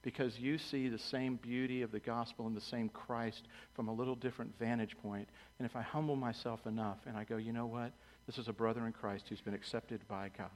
because 0.05 0.39
you 0.39 0.59
see 0.59 0.89
the 0.89 0.99
same 0.99 1.37
beauty 1.37 1.81
of 1.81 1.91
the 1.91 1.99
gospel 1.99 2.47
and 2.47 2.55
the 2.55 2.61
same 2.61 2.91
Christ 2.91 3.49
from 3.73 3.89
a 3.89 3.93
little 3.93 4.15
different 4.15 4.57
vantage 4.59 4.97
point. 5.03 5.27
And 5.59 5.65
if 5.65 5.75
I 5.75 5.81
humble 5.81 6.15
myself 6.15 6.67
enough 6.67 6.99
and 7.07 7.17
I 7.17 7.25
go, 7.25 7.39
you 7.39 7.55
know 7.55 7.65
what? 7.65 7.91
This 8.27 8.37
is 8.37 8.47
a 8.47 8.53
brother 8.53 8.87
in 8.87 8.93
Christ 8.93 9.25
who's 9.29 9.41
been 9.41 9.55
accepted 9.55 10.07
by 10.07 10.31
God. 10.37 10.51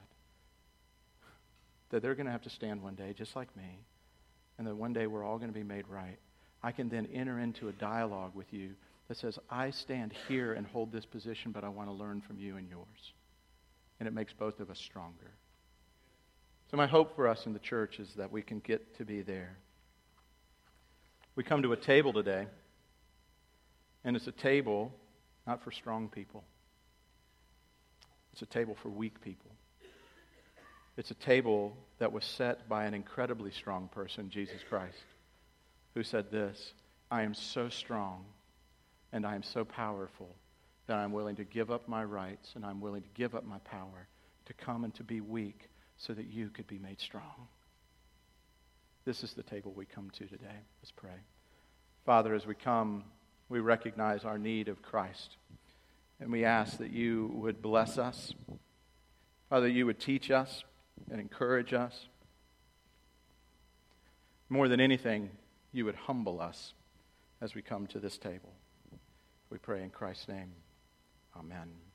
That 1.88 2.02
they're 2.02 2.14
going 2.14 2.26
to 2.26 2.32
have 2.32 2.42
to 2.42 2.50
stand 2.50 2.82
one 2.82 2.94
day 2.94 3.14
just 3.16 3.34
like 3.34 3.56
me. 3.56 3.80
And 4.58 4.66
that 4.66 4.76
one 4.76 4.92
day 4.92 5.06
we're 5.06 5.24
all 5.24 5.38
going 5.38 5.50
to 5.50 5.58
be 5.58 5.64
made 5.64 5.88
right. 5.88 6.18
I 6.62 6.70
can 6.70 6.90
then 6.90 7.08
enter 7.14 7.38
into 7.38 7.68
a 7.68 7.72
dialogue 7.72 8.32
with 8.34 8.52
you 8.52 8.72
that 9.08 9.16
says, 9.16 9.38
I 9.48 9.70
stand 9.70 10.12
here 10.28 10.52
and 10.52 10.66
hold 10.66 10.92
this 10.92 11.06
position, 11.06 11.52
but 11.52 11.64
I 11.64 11.70
want 11.70 11.88
to 11.88 11.94
learn 11.94 12.20
from 12.20 12.38
you 12.38 12.58
and 12.58 12.68
yours. 12.68 13.14
And 13.98 14.06
it 14.06 14.12
makes 14.12 14.34
both 14.34 14.60
of 14.60 14.68
us 14.70 14.78
stronger. 14.78 15.32
So, 16.70 16.76
my 16.76 16.86
hope 16.86 17.16
for 17.16 17.26
us 17.26 17.46
in 17.46 17.54
the 17.54 17.58
church 17.58 17.98
is 17.98 18.14
that 18.14 18.30
we 18.30 18.42
can 18.42 18.58
get 18.60 18.98
to 18.98 19.04
be 19.04 19.22
there. 19.22 19.56
We 21.34 21.42
come 21.42 21.62
to 21.62 21.72
a 21.72 21.76
table 21.76 22.12
today, 22.12 22.46
and 24.04 24.16
it's 24.16 24.26
a 24.26 24.32
table 24.32 24.92
not 25.46 25.62
for 25.64 25.70
strong 25.70 26.08
people, 26.08 26.44
it's 28.32 28.42
a 28.42 28.46
table 28.46 28.76
for 28.82 28.90
weak 28.90 29.20
people. 29.22 29.50
It's 30.98 31.12
a 31.12 31.14
table 31.14 31.76
that 32.00 32.12
was 32.12 32.24
set 32.24 32.68
by 32.68 32.84
an 32.84 32.92
incredibly 32.92 33.52
strong 33.52 33.88
person, 33.88 34.30
Jesus 34.30 34.60
Christ, 34.68 34.98
who 35.94 36.02
said 36.02 36.32
this 36.32 36.72
I 37.10 37.22
am 37.22 37.34
so 37.34 37.68
strong 37.68 38.24
and 39.12 39.24
I 39.24 39.36
am 39.36 39.44
so 39.44 39.64
powerful 39.64 40.34
that 40.88 40.96
I'm 40.96 41.12
willing 41.12 41.36
to 41.36 41.44
give 41.44 41.70
up 41.70 41.88
my 41.88 42.02
rights 42.02 42.52
and 42.56 42.66
I'm 42.66 42.80
willing 42.80 43.02
to 43.02 43.08
give 43.14 43.36
up 43.36 43.46
my 43.46 43.58
power 43.58 44.08
to 44.46 44.52
come 44.54 44.82
and 44.82 44.92
to 44.96 45.04
be 45.04 45.20
weak 45.20 45.68
so 45.98 46.14
that 46.14 46.26
you 46.26 46.48
could 46.48 46.66
be 46.66 46.78
made 46.78 47.00
strong. 47.00 47.48
This 49.04 49.22
is 49.22 49.34
the 49.34 49.42
table 49.42 49.72
we 49.74 49.84
come 49.84 50.10
to 50.10 50.26
today. 50.26 50.60
Let's 50.80 50.92
pray. 50.92 51.24
Father, 52.06 52.34
as 52.34 52.46
we 52.46 52.54
come, 52.54 53.04
we 53.48 53.60
recognize 53.60 54.24
our 54.24 54.38
need 54.38 54.68
of 54.68 54.82
Christ. 54.82 55.36
And 56.20 56.32
we 56.32 56.44
ask 56.44 56.78
that 56.78 56.90
you 56.90 57.30
would 57.34 57.62
bless 57.62 57.98
us. 57.98 58.34
Father, 59.48 59.68
you 59.68 59.86
would 59.86 60.00
teach 60.00 60.30
us 60.30 60.64
and 61.10 61.20
encourage 61.20 61.72
us. 61.72 62.06
More 64.48 64.68
than 64.68 64.80
anything, 64.80 65.30
you 65.72 65.84
would 65.84 65.94
humble 65.94 66.40
us 66.40 66.72
as 67.40 67.54
we 67.54 67.62
come 67.62 67.86
to 67.88 68.00
this 68.00 68.18
table. 68.18 68.52
We 69.50 69.58
pray 69.58 69.82
in 69.82 69.90
Christ's 69.90 70.28
name. 70.28 70.52
Amen. 71.38 71.87